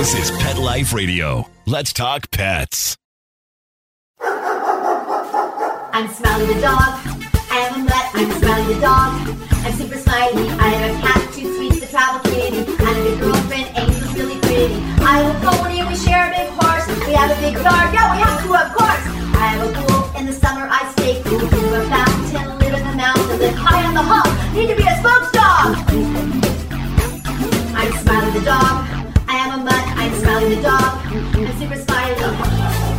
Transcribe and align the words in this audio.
This 0.00 0.30
is 0.30 0.30
Pet 0.40 0.56
Life 0.56 0.94
Radio. 0.94 1.46
Let's 1.66 1.92
talk 1.92 2.30
pets. 2.30 2.96
I'm 4.18 6.08
Smiley 6.08 6.46
the 6.54 6.60
dog. 6.62 6.96
I 7.52 7.68
am 7.68 7.74
a 7.74 7.84
mutt. 7.84 8.08
I'm 8.14 8.32
Smiley 8.40 8.72
the 8.72 8.80
dog. 8.80 9.12
I'm 9.60 9.72
super 9.76 9.98
smiley. 9.98 10.48
I 10.56 10.68
have 10.72 10.96
a 10.96 11.00
cat, 11.04 11.34
two 11.34 11.54
sweets, 11.54 11.80
the 11.80 11.86
travel 11.88 12.20
kitty, 12.32 12.64
and 12.64 12.96
a 12.96 13.02
big 13.04 13.20
girlfriend. 13.20 13.76
Angel's 13.76 14.14
really 14.16 14.40
pretty. 14.40 14.72
I 15.04 15.20
have 15.20 15.36
a 15.36 15.38
pony. 15.44 15.84
We 15.84 15.94
share 15.94 16.28
a 16.28 16.30
big 16.32 16.48
horse. 16.56 16.88
We 17.04 17.12
have 17.12 17.36
a 17.36 17.38
big 17.44 17.60
yard. 17.60 17.92
Yeah, 17.92 18.08
we 18.16 18.24
have 18.24 18.40
to, 18.40 18.56
of 18.56 18.72
course. 18.72 19.04
I 19.36 19.52
have 19.52 19.68
a 19.68 19.72
pool. 19.84 20.16
In 20.16 20.24
the 20.24 20.32
summer, 20.32 20.64
I 20.64 20.90
stay 20.96 21.20
cool. 21.28 21.44
To 21.44 21.60
a 21.76 21.84
fountain. 21.92 22.48
Live 22.56 22.72
in 22.72 22.84
the 22.88 22.96
mountain. 22.96 23.38
Live 23.38 23.52
high 23.54 23.84
on 23.84 23.92
the 23.92 24.00
hog. 24.00 24.32
Need 24.56 24.68
to 24.72 24.76
be 24.80 24.88
a 24.88 24.96
spokes 24.96 25.28
dog. 25.36 25.76
I'm 27.76 27.92
Smiley 28.00 28.30
the 28.40 28.44
dog. 28.46 28.89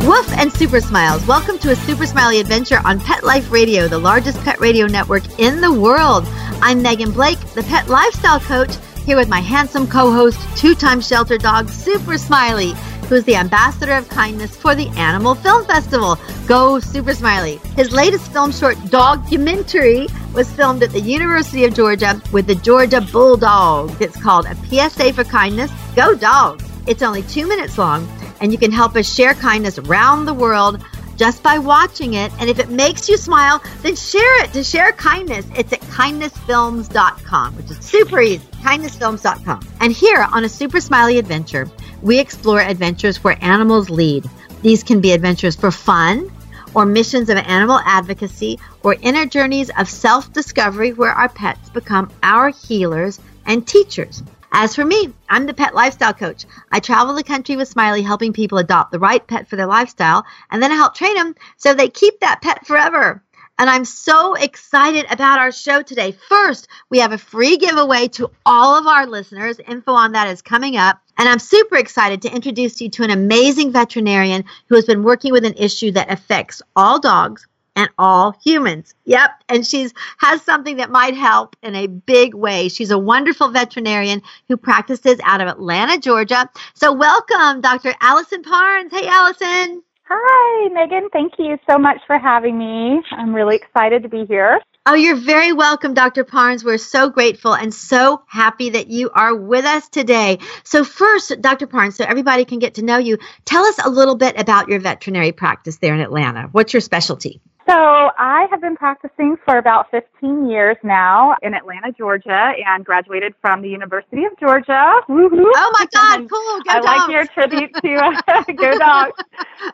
Woof 0.06 0.32
and 0.38 0.50
Super 0.52 0.80
Smiles. 0.80 1.26
Welcome 1.26 1.58
to 1.58 1.70
a 1.70 1.76
Super 1.76 2.06
Smiley 2.06 2.40
adventure 2.40 2.80
on 2.84 3.00
Pet 3.00 3.22
Life 3.22 3.52
Radio, 3.52 3.86
the 3.86 3.98
largest 3.98 4.40
pet 4.44 4.58
radio 4.60 4.86
network 4.86 5.38
in 5.38 5.60
the 5.60 5.72
world. 5.72 6.24
I'm 6.62 6.80
Megan 6.80 7.10
Blake, 7.10 7.38
the 7.54 7.62
pet 7.64 7.88
lifestyle 7.88 8.40
coach, 8.40 8.74
here 9.04 9.16
with 9.16 9.28
my 9.28 9.40
handsome 9.40 9.86
co 9.86 10.10
host, 10.10 10.40
two 10.56 10.74
time 10.74 11.02
shelter 11.02 11.36
dog, 11.36 11.68
Super 11.68 12.16
Smiley, 12.16 12.72
who 13.08 13.16
is 13.16 13.24
the 13.24 13.36
ambassador 13.36 13.92
of 13.92 14.08
kindness 14.08 14.56
for 14.56 14.74
the 14.74 14.88
Animal 14.96 15.34
Film 15.34 15.66
Festival. 15.66 16.18
Go 16.46 16.80
Super 16.80 17.12
Smiley. 17.12 17.56
His 17.76 17.92
latest 17.92 18.32
film 18.32 18.52
short, 18.52 18.76
Documentary, 18.88 20.06
was 20.32 20.50
filmed 20.50 20.82
at 20.82 20.90
the 20.90 21.00
University 21.00 21.66
of 21.66 21.74
Georgia 21.74 22.20
with 22.32 22.46
the 22.46 22.54
Georgia 22.54 23.02
Bulldogs. 23.02 24.00
It's 24.00 24.20
called 24.20 24.46
A 24.46 24.54
PSA 24.54 25.12
for 25.12 25.24
Kindness. 25.24 25.70
Go 25.94 26.14
Dogs! 26.14 26.71
It's 26.86 27.02
only 27.02 27.22
two 27.22 27.46
minutes 27.46 27.78
long 27.78 28.08
and 28.40 28.52
you 28.52 28.58
can 28.58 28.72
help 28.72 28.96
us 28.96 29.12
share 29.12 29.34
kindness 29.34 29.78
around 29.78 30.24
the 30.24 30.34
world 30.34 30.84
just 31.16 31.42
by 31.42 31.58
watching 31.58 32.14
it. 32.14 32.32
And 32.40 32.50
if 32.50 32.58
it 32.58 32.70
makes 32.70 33.08
you 33.08 33.16
smile, 33.16 33.62
then 33.82 33.94
share 33.94 34.44
it 34.44 34.52
to 34.54 34.64
share 34.64 34.92
kindness. 34.92 35.46
It's 35.56 35.72
at 35.72 35.80
kindnessfilms.com, 35.82 37.56
which 37.56 37.70
is 37.70 37.78
super 37.78 38.20
easy. 38.20 38.44
Kindnessfilms.com. 38.62 39.60
And 39.80 39.92
here 39.92 40.26
on 40.32 40.44
a 40.44 40.48
super 40.48 40.80
smiley 40.80 41.18
adventure, 41.18 41.70
we 42.02 42.18
explore 42.18 42.60
adventures 42.60 43.22
where 43.22 43.38
animals 43.40 43.90
lead. 43.90 44.28
These 44.62 44.82
can 44.82 45.00
be 45.00 45.12
adventures 45.12 45.54
for 45.54 45.70
fun, 45.70 46.30
or 46.74 46.86
missions 46.86 47.28
of 47.28 47.36
animal 47.36 47.80
advocacy, 47.84 48.58
or 48.82 48.96
inner 49.02 49.26
journeys 49.26 49.70
of 49.78 49.88
self 49.88 50.32
discovery 50.32 50.92
where 50.92 51.12
our 51.12 51.28
pets 51.28 51.68
become 51.70 52.10
our 52.22 52.48
healers 52.50 53.20
and 53.46 53.66
teachers. 53.66 54.22
As 54.54 54.74
for 54.74 54.84
me, 54.84 55.12
I'm 55.30 55.46
the 55.46 55.54
pet 55.54 55.74
lifestyle 55.74 56.12
coach. 56.12 56.44
I 56.70 56.78
travel 56.78 57.14
the 57.14 57.24
country 57.24 57.56
with 57.56 57.68
Smiley 57.68 58.02
helping 58.02 58.34
people 58.34 58.58
adopt 58.58 58.92
the 58.92 58.98
right 58.98 59.26
pet 59.26 59.48
for 59.48 59.56
their 59.56 59.66
lifestyle, 59.66 60.26
and 60.50 60.62
then 60.62 60.70
I 60.70 60.74
help 60.74 60.94
train 60.94 61.14
them 61.14 61.34
so 61.56 61.72
they 61.72 61.88
keep 61.88 62.20
that 62.20 62.42
pet 62.42 62.66
forever. 62.66 63.22
And 63.58 63.70
I'm 63.70 63.84
so 63.84 64.34
excited 64.34 65.06
about 65.10 65.38
our 65.38 65.52
show 65.52 65.82
today. 65.82 66.12
First, 66.28 66.68
we 66.90 66.98
have 66.98 67.12
a 67.12 67.18
free 67.18 67.56
giveaway 67.56 68.08
to 68.08 68.30
all 68.44 68.76
of 68.76 68.86
our 68.86 69.06
listeners. 69.06 69.58
Info 69.66 69.92
on 69.92 70.12
that 70.12 70.28
is 70.28 70.42
coming 70.42 70.76
up. 70.76 71.00
And 71.16 71.28
I'm 71.28 71.38
super 71.38 71.76
excited 71.76 72.22
to 72.22 72.34
introduce 72.34 72.80
you 72.80 72.90
to 72.90 73.04
an 73.04 73.10
amazing 73.10 73.72
veterinarian 73.72 74.44
who 74.68 74.74
has 74.74 74.84
been 74.84 75.02
working 75.02 75.32
with 75.32 75.44
an 75.44 75.54
issue 75.56 75.92
that 75.92 76.10
affects 76.10 76.60
all 76.74 76.98
dogs, 76.98 77.46
and 77.76 77.88
all 77.98 78.36
humans. 78.44 78.94
Yep, 79.04 79.30
and 79.48 79.66
she's 79.66 79.92
has 80.18 80.42
something 80.42 80.76
that 80.76 80.90
might 80.90 81.14
help 81.14 81.56
in 81.62 81.74
a 81.74 81.86
big 81.86 82.34
way. 82.34 82.68
She's 82.68 82.90
a 82.90 82.98
wonderful 82.98 83.48
veterinarian 83.48 84.22
who 84.48 84.56
practices 84.56 85.18
out 85.24 85.40
of 85.40 85.48
Atlanta, 85.48 85.98
Georgia. 85.98 86.48
So 86.74 86.92
welcome, 86.92 87.60
Dr. 87.60 87.92
Alisan 87.94 88.42
Parnes. 88.42 88.92
Hey, 88.92 89.06
Alisan. 89.06 89.80
Hi, 90.04 90.68
Megan. 90.68 91.08
Thank 91.12 91.34
you 91.38 91.58
so 91.68 91.78
much 91.78 91.98
for 92.06 92.18
having 92.18 92.58
me. 92.58 93.00
I'm 93.12 93.34
really 93.34 93.56
excited 93.56 94.02
to 94.02 94.08
be 94.08 94.26
here. 94.26 94.60
Oh, 94.84 94.94
you're 94.94 95.16
very 95.16 95.52
welcome, 95.52 95.94
Dr. 95.94 96.24
Parnes. 96.24 96.64
We're 96.64 96.76
so 96.76 97.08
grateful 97.08 97.54
and 97.54 97.72
so 97.72 98.22
happy 98.26 98.70
that 98.70 98.88
you 98.88 99.10
are 99.10 99.32
with 99.32 99.64
us 99.64 99.88
today. 99.88 100.40
So, 100.64 100.82
first, 100.82 101.40
Dr. 101.40 101.68
Parnes, 101.68 101.94
so 101.94 102.04
everybody 102.04 102.44
can 102.44 102.58
get 102.58 102.74
to 102.74 102.82
know 102.82 102.98
you, 102.98 103.18
tell 103.44 103.64
us 103.64 103.78
a 103.78 103.88
little 103.88 104.16
bit 104.16 104.40
about 104.40 104.68
your 104.68 104.80
veterinary 104.80 105.30
practice 105.30 105.76
there 105.76 105.94
in 105.94 106.00
Atlanta. 106.00 106.48
What's 106.50 106.74
your 106.74 106.80
specialty? 106.80 107.40
So, 107.68 108.10
I 108.18 108.46
have 108.50 108.60
been 108.60 108.76
practicing 108.76 109.36
for 109.44 109.58
about 109.58 109.90
15 109.90 110.48
years 110.48 110.76
now 110.82 111.36
in 111.42 111.54
Atlanta, 111.54 111.92
Georgia, 111.96 112.52
and 112.66 112.84
graduated 112.84 113.34
from 113.40 113.62
the 113.62 113.68
University 113.68 114.24
of 114.24 114.32
Georgia. 114.40 114.94
Woo-hoo. 115.08 115.52
Oh 115.54 115.70
my 115.78 115.86
God, 115.92 116.28
cool. 116.28 116.60
Go 116.62 116.70
I 116.70 116.80
dogs. 116.80 116.84
like 116.84 117.08
your 117.08 117.26
tribute 117.26 117.70
to 117.82 118.54
Go 118.60 118.78
Dogs. 118.78 119.12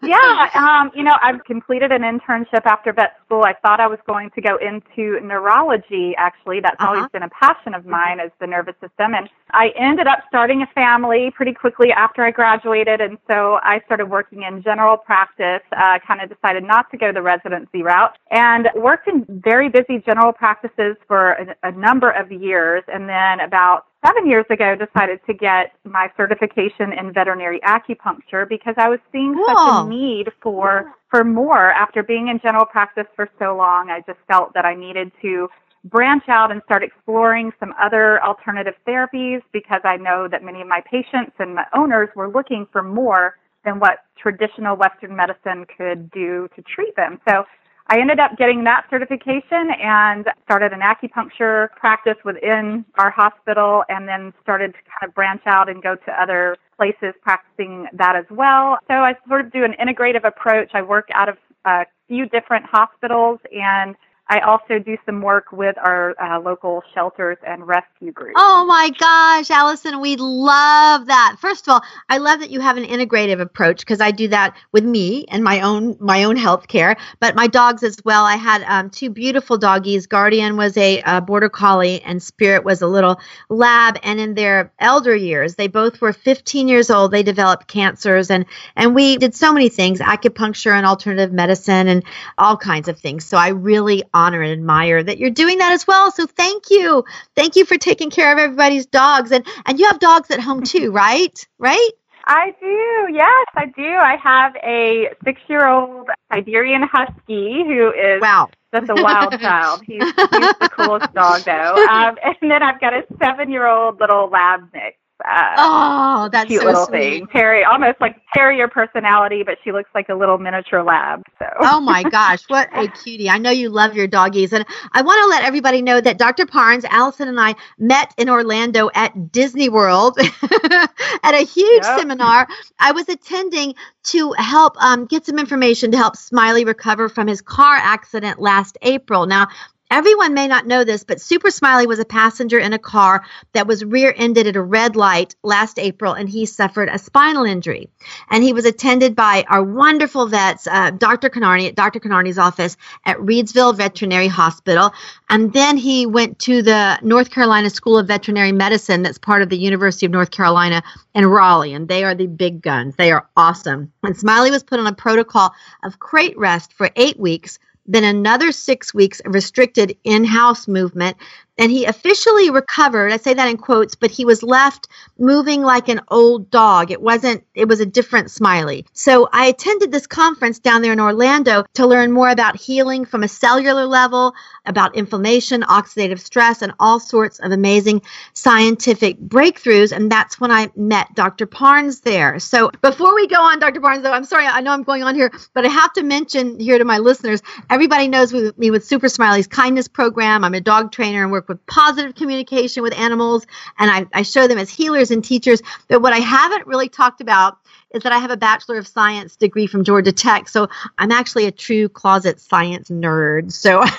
Yeah, 0.03 0.49
um, 0.55 0.91
you 0.95 1.03
know, 1.03 1.15
I've 1.23 1.43
completed 1.45 1.91
an 1.93 2.03
internship 2.03 2.67
after 2.67 2.93
vet 2.93 3.17
school. 3.25 3.43
I 3.45 3.55
thought 3.63 3.81
I 3.81 3.87
was 3.87 3.99
going 4.07 4.31
to 4.35 4.41
go 4.43 4.57
into 4.59 5.19
neurology, 5.25 6.15
actually. 6.19 6.61
That's 6.61 6.77
Uh-huh. 6.79 6.95
always 6.95 7.11
been 7.13 7.23
a 7.23 7.31
passion 7.31 7.75
of 7.75 7.87
mine, 7.87 8.21
is 8.21 8.31
the 8.39 8.47
nervous 8.47 8.75
system. 8.81 9.15
And 9.15 9.29
I 9.53 9.71
ended 9.77 10.07
up 10.07 10.21
starting 10.29 10.63
a 10.63 10.67
family 10.75 11.31
pretty 11.35 11.55
quickly 11.55 11.91
after 11.91 12.23
I 12.23 12.31
graduated. 12.31 13.01
And 13.01 13.17
so 13.27 13.59
I 13.63 13.81
started 13.87 14.07
working 14.11 14.43
in 14.43 14.63
general 14.63 14.97
practice, 14.99 15.63
uh, 15.77 15.99
kind 16.07 16.21
of 16.21 16.29
decided 16.29 16.65
not 16.65 16.91
to 16.91 16.97
go 16.99 17.07
to 17.09 17.13
the 17.13 17.23
residency 17.23 17.78
route, 17.83 18.17
and 18.31 18.69
worked 18.75 19.09
in 19.09 19.25
very 19.29 19.69
busy 19.69 20.03
general 20.05 20.33
practices 20.33 20.97
for 21.07 21.33
a, 21.33 21.57
a 21.65 21.73
number 21.73 22.11
of 22.11 22.31
years. 22.31 22.83
And 22.89 23.09
then 23.09 23.41
about 23.41 23.87
seven 24.05 24.29
years 24.29 24.47
ago 24.51 24.77
decided 24.77 25.21
to 25.27 25.35
get 25.35 25.73
my 25.85 26.11
certification 26.17 26.93
in 26.93 27.13
veterinary 27.13 27.61
acupuncture 27.61 28.49
because 28.49 28.75
I 28.79 28.89
was 28.89 29.01
seeing 29.13 29.35
such 29.47 29.57
a 29.59 29.89
need 29.89 30.29
for 30.43 30.93
for 31.11 31.25
more 31.25 31.73
after 31.73 32.03
being 32.03 32.29
in 32.29 32.39
general 32.41 32.67
practice 32.67 33.07
for 33.17 33.31
so 33.39 33.57
long. 33.57 33.91
I 33.91 34.01
just 34.07 34.19
felt 34.29 34.53
that 34.55 34.65
I 34.65 34.75
needed 34.75 35.11
to 35.23 35.49
branch 35.85 36.25
out 36.29 36.51
and 36.51 36.61
start 36.65 36.83
exploring 36.83 37.53
some 37.59 37.73
other 37.81 38.23
alternative 38.23 38.75
therapies 38.87 39.41
because 39.53 39.81
I 39.85 39.97
know 39.97 40.29
that 40.29 40.45
many 40.45 40.61
of 40.61 40.69
my 40.69 40.83
patients 40.91 41.33
and 41.39 41.55
my 41.55 41.65
owners 41.75 42.09
were 42.15 42.29
looking 42.29 42.67
for 42.73 42.83
more 42.83 43.37
than 43.65 43.79
what 43.79 44.05
traditional 44.17 44.77
Western 44.77 45.15
medicine 45.15 45.67
could 45.77 46.11
do 46.11 46.49
to 46.57 46.63
treat 46.63 46.95
them. 46.97 47.21
So 47.29 47.45
I 47.91 48.01
ended 48.01 48.21
up 48.21 48.37
getting 48.37 48.65
that 48.65 48.85
certification 48.91 49.71
and 49.83 50.27
started 50.45 50.73
an 50.73 50.81
acupuncture 50.81 51.71
practice 51.71 52.17
within 52.23 52.85
our 52.99 53.11
hospital 53.11 53.83
and 53.89 54.07
then 54.07 54.35
started 54.43 54.75
to 54.75 54.79
kind 54.79 55.09
of 55.09 55.15
branch 55.15 55.43
out 55.47 55.71
and 55.71 55.83
go 55.83 55.97
to 55.97 56.23
other 56.23 56.57
places 56.77 57.15
practicing 57.23 57.87
that 57.95 58.15
as 58.15 58.27
well. 58.31 58.79
So 58.89 58.95
I 58.95 59.15
sort 59.27 59.47
of 59.47 59.53
do 59.53 59.65
an 59.65 59.75
integrative 59.81 60.25
approach. 60.25 60.71
I 60.75 60.83
work 60.83 61.09
out 61.15 61.31
of 61.31 61.39
a 61.65 61.87
few 62.09 62.29
different 62.29 62.67
hospitals 62.67 63.41
and 63.53 63.97
I 64.31 64.41
also 64.41 64.79
do 64.79 64.99
some 65.07 65.23
work 65.23 65.53
with 65.53 65.77
our 65.79 66.15
uh, 66.21 66.39
local 66.41 66.83
shelters 66.95 67.39
and 67.47 67.67
rescue 67.67 68.13
groups. 68.13 68.35
Oh 68.37 68.67
my 68.67 68.91
gosh, 68.91 69.49
Alisan, 69.49 70.03
we 70.03 70.17
love 70.17 71.07
that. 71.07 71.37
First 71.41 71.67
of 71.67 71.73
all, 71.73 71.83
I 72.11 72.19
love 72.19 72.41
that 72.41 72.51
you 72.51 72.61
have 72.61 72.77
an 72.77 72.85
integrative 72.85 73.41
approach 73.41 73.81
because 73.81 74.03
I 74.03 74.11
do 74.11 74.29
that 74.29 74.55
with 74.73 74.85
me 74.85 75.25
and 75.29 75.43
my 75.43 75.63
own 75.63 75.97
my 75.99 76.25
own 76.25 76.37
health 76.37 76.69
care, 76.69 76.97
but 77.21 77.37
my 77.37 77.47
dogs 77.47 77.83
as 77.83 77.97
well. 78.05 78.25
I 78.25 78.37
had 78.37 78.63
um, 78.65 78.91
two 78.91 79.09
beautiful 79.09 79.57
doggies. 79.57 80.07
Guardian 80.07 80.59
was 80.59 80.77
a 80.77 81.01
uh, 81.03 81.21
border 81.23 81.49
collie, 81.49 82.03
and 82.03 82.23
Spirit 82.23 82.65
was 82.65 82.83
a 82.83 82.87
little 82.87 83.19
lab. 83.49 83.99
And 84.03 84.21
in 84.21 84.35
their 84.35 84.73
elder 84.79 85.17
years, 85.17 85.55
they 85.55 85.69
both 85.69 86.03
were 86.03 86.13
15 86.13 86.69
years 86.69 86.91
old. 86.91 87.13
They 87.13 87.23
developed 87.23 87.67
cancers, 87.67 88.31
and 88.31 88.45
and 88.77 88.95
we 88.95 89.17
did 89.17 89.35
so 89.35 89.55
many 89.55 89.71
things: 89.71 90.01
acupuncture 90.01 90.73
and 90.73 90.85
alternative 90.85 91.33
medicine, 91.33 91.89
and 91.89 92.05
all 92.37 92.59
kinds 92.59 92.89
of 92.89 92.99
things. 92.99 93.25
So 93.25 93.39
I 93.39 93.49
really 93.49 94.05
honor 94.19 94.43
and 94.43 94.53
admire 94.53 95.03
that 95.03 95.19
you're 95.19 95.31
doing 95.31 95.59
that 95.59 95.73
as 95.73 95.87
well. 95.87 96.11
So 96.11 96.27
thank 96.27 96.65
you. 96.71 97.05
Thank 97.37 97.57
you 97.57 97.65
for 97.65 97.77
taking 97.79 98.11
care 98.11 98.33
of 98.33 98.39
everybody's 98.39 98.87
dogs. 98.87 99.31
And 99.33 99.47
and 99.67 99.79
you 99.79 99.87
have 99.87 100.01
dogs 100.01 100.31
at 100.31 100.41
home 100.41 100.63
too, 100.65 100.91
right? 100.91 101.37
Right? 101.59 101.91
I 102.31 102.55
do. 102.61 103.15
Yes, 103.15 103.47
I 103.57 103.67
do. 103.75 103.89
I 103.89 104.17
have 104.23 104.55
a 104.63 105.09
six 105.25 105.41
year 105.49 105.67
old 105.67 106.09
Siberian 106.31 106.83
Husky 106.83 107.65
who 107.65 107.89
is 107.91 108.21
Wow. 108.21 108.51
just 108.75 108.91
a 108.91 108.95
wild 108.97 109.33
child. 109.41 109.81
He's, 109.87 110.03
he's 110.05 110.15
the 110.61 110.69
coolest 110.71 111.15
dog, 111.15 111.41
though. 111.47 111.77
Um, 111.89 112.19
and 112.23 112.37
then 112.51 112.63
I've 112.63 112.81
got 112.83 112.93
a 112.93 113.05
seven 113.23 113.51
year 113.51 113.67
old 113.67 113.99
little 113.99 114.29
lab 114.29 114.69
mix. 114.75 114.98
Uh, 115.31 115.59
Oh, 115.59 116.29
that's 116.33 116.49
cute 116.49 116.61
so 116.61 116.67
little 116.67 116.87
sweet. 116.87 117.25
thing. 117.25 117.29
Terry, 117.33 117.65
almost 117.65 118.01
like 118.01 118.17
terrier 118.35 118.69
personality, 118.69 119.43
but 119.45 119.57
she 119.65 119.73
looks 119.73 119.91
like 119.95 120.09
a 120.09 120.15
little 120.15 120.39
miniature 120.39 120.83
lab. 120.83 121.23
So. 121.39 121.47
Oh 121.63 121.81
my 121.81 122.05
gosh, 122.05 122.45
what 122.49 122.71
a 122.75 122.89
cutie. 122.89 123.31
I 123.31 123.39
know 123.39 123.51
you 123.51 123.71
love 123.71 123.95
your 123.97 124.07
doggies. 124.09 124.53
And 124.53 124.65
I 124.93 125.03
want 125.03 125.23
to 125.25 125.29
let 125.29 125.45
everybody 125.45 125.83
know 125.83 126.01
that 126.01 126.19
Dr. 126.19 126.47
Parnes, 126.47 126.85
Alisan, 126.85 127.29
and 127.29 127.41
I 127.41 127.57
met 127.79 128.15
in 128.19 128.29
Orlando 128.31 128.91
at 128.95 129.33
Disney 129.33 129.69
World 129.69 130.19
at 130.21 131.35
a 131.35 131.45
huge 131.47 131.85
Yep. 131.85 131.87
seminar 131.87 132.47
I 132.79 132.93
was 132.93 133.09
attending 133.09 133.75
to 134.05 134.33
help 134.39 134.83
um, 134.83 135.07
get 135.07 135.27
some 135.27 135.39
information 135.41 135.93
to 135.93 135.99
help 135.99 136.17
Smiley 136.17 136.65
recover 136.67 137.09
from 137.09 137.29
his 137.29 137.43
car 137.43 137.77
accident 137.77 138.41
last 138.41 138.79
April. 138.83 139.27
Now, 139.27 139.49
Everyone 139.91 140.35
may 140.35 140.47
not 140.47 140.67
know 140.67 140.85
this, 140.85 141.03
but 141.03 141.19
Super 141.19 141.51
Smiley 141.51 141.87
was 141.87 141.99
a 141.99 142.05
passenger 142.05 142.59
in 142.59 142.75
a 142.75 142.79
car 142.79 143.25
that 143.55 143.67
was 143.67 143.83
rear 143.83 144.13
ended 144.15 144.47
at 144.47 144.55
a 144.55 144.63
red 144.63 144.97
light 144.97 145.35
last 145.43 145.79
April, 145.79 146.13
and 146.13 146.29
he 146.29 146.45
suffered 146.45 146.91
a 146.91 146.99
spinal 146.99 147.45
injury. 147.45 147.89
And 148.31 148.45
he 148.45 148.53
was 148.53 148.67
attended 148.67 149.17
by 149.17 149.47
our 149.49 149.65
wonderful 149.65 150.27
vets, 150.27 150.67
uh, 150.67 150.91
Dr. 150.91 151.31
Canarney 151.31 151.69
at 151.69 151.75
Dr. 151.75 152.01
Canarney's 152.01 152.39
office 152.39 152.77
at 153.07 153.17
Reidsville 153.17 153.77
Veterinary 153.77 154.29
Hospital. 154.29 154.93
And 155.31 155.55
then 155.55 155.79
he 155.79 156.05
went 156.05 156.39
to 156.41 156.61
the 156.61 156.99
North 157.01 157.31
Carolina 157.31 157.71
School 157.71 157.97
of 157.97 158.09
Veterinary 158.09 158.53
Medicine, 158.53 159.03
that's 159.03 159.19
part 159.19 159.41
of 159.41 159.49
the 159.49 159.59
University 159.59 160.05
of 160.05 160.13
North 160.13 160.31
Carolina 160.31 160.83
in 161.15 161.25
Raleigh. 161.25 161.73
And 161.73 161.89
they 161.89 162.05
are 162.05 162.15
the 162.15 162.27
big 162.27 162.61
guns. 162.61 162.95
They 162.97 163.11
are 163.11 163.27
awesome. 163.39 163.91
And 164.03 164.15
Smiley 164.15 164.51
was 164.51 164.63
put 164.63 164.81
on 164.81 164.87
a 164.87 164.93
protocol 164.93 165.55
of 165.83 165.99
crate 165.99 166.37
rest 166.37 166.75
for 166.75 166.91
eight 166.95 167.19
weeks 167.19 167.59
then 167.89 168.05
another 168.05 168.53
six 168.53 168.95
weeks 168.95 169.21
of 169.21 169.35
restricted 169.35 169.97
in 170.05 170.25
house 170.25 170.69
movement 170.69 171.17
and 171.59 171.71
he 171.71 171.85
officially 171.85 172.51
recovered. 172.51 173.13
I 173.13 173.17
say 173.17 173.35
that 173.35 173.49
in 173.49 173.57
quotes, 173.57 173.95
but 173.95 174.11
he 174.11 174.25
was 174.25 174.43
left 174.43 174.89
moving 175.19 175.63
like 175.63 175.89
an 175.89 176.01
old 176.09 176.51
dog. 176.51 176.91
It 176.91 177.03
wasn't, 177.03 177.45
it 177.55 177.69
was 177.69 177.81
a 177.81 177.87
different 177.87 178.31
Smiley. 178.31 178.87
So 178.93 179.29
I 179.33 179.47
attended 179.47 179.91
this 179.91 180.07
conference 180.07 180.59
down 180.59 180.83
there 180.83 180.93
in 180.93 181.01
Orlando 181.01 181.65
to 181.75 181.87
learn 181.87 182.13
more 182.13 182.31
about 182.31 182.57
healing 182.57 183.05
from 183.05 183.25
a 183.25 183.29
cellular 183.29 183.85
level, 183.85 184.35
about 184.65 184.95
inflammation, 184.95 185.63
oxidative 185.63 186.21
stress, 186.21 186.63
and 186.63 186.73
all 186.79 187.01
sorts 187.01 187.41
of 187.41 187.51
amazing 187.51 188.03
scientific 188.35 189.19
breakthroughs. 189.19 189.91
And 189.91 190.13
that's 190.13 190.41
when 190.41 190.53
I 190.53 190.71
met 190.77 191.15
Dr. 191.15 191.47
Parnes 191.47 192.03
there. 192.03 192.39
So 192.39 192.71
before 192.81 193.15
we 193.15 193.27
go 193.27 193.41
on, 193.41 193.59
Dr. 193.59 193.81
Parnes, 193.81 194.03
though, 194.03 194.13
I'm 194.13 194.25
sorry, 194.25 194.47
I 194.47 194.61
know 194.61 194.71
I'm 194.71 194.85
going 194.85 195.03
on 195.03 195.15
here, 195.15 195.33
but 195.55 195.65
I 195.65 195.69
have 195.69 195.93
to 195.95 196.03
mention 196.03 196.61
here 196.61 196.79
to 196.79 196.85
my 196.85 196.99
listeners, 196.99 197.43
everybody 197.71 198.07
knows 198.07 198.33
me 198.33 198.71
with 198.71 198.87
Super 198.87 199.09
Smiley's 199.09 199.47
kindness 199.49 199.89
program. 199.89 200.45
I'm 200.45 200.55
a 200.55 200.61
dog 200.61 200.93
trainer 200.93 201.23
and 201.23 201.33
work 201.33 201.48
with 201.49 201.65
positive 201.67 202.15
communication 202.15 202.83
with 202.83 202.97
animals, 202.99 203.47
and 203.79 203.91
I, 203.91 204.07
I 204.19 204.23
show 204.23 204.47
them 204.47 204.59
as 204.59 204.71
healers 204.71 205.11
and 205.11 205.25
teachers. 205.25 205.63
But 205.89 206.03
what 206.03 206.13
I 206.13 206.19
haven't 206.19 206.67
really 206.67 206.89
talked 206.89 207.21
about 207.21 207.59
is 207.93 208.03
that 208.03 208.13
I 208.13 208.19
have 208.19 208.31
a 208.31 208.37
Bachelor 208.37 208.77
of 208.77 208.87
Science 208.87 209.37
degree 209.37 209.67
from 209.67 209.83
Georgia 209.83 210.13
Tech. 210.13 210.49
So 210.49 210.69
I'm 210.99 211.11
actually 211.11 211.47
a 211.47 211.51
true 211.51 211.89
closet 211.89 212.39
science 212.41 212.91
nerd. 212.91 213.51
So 213.53 213.81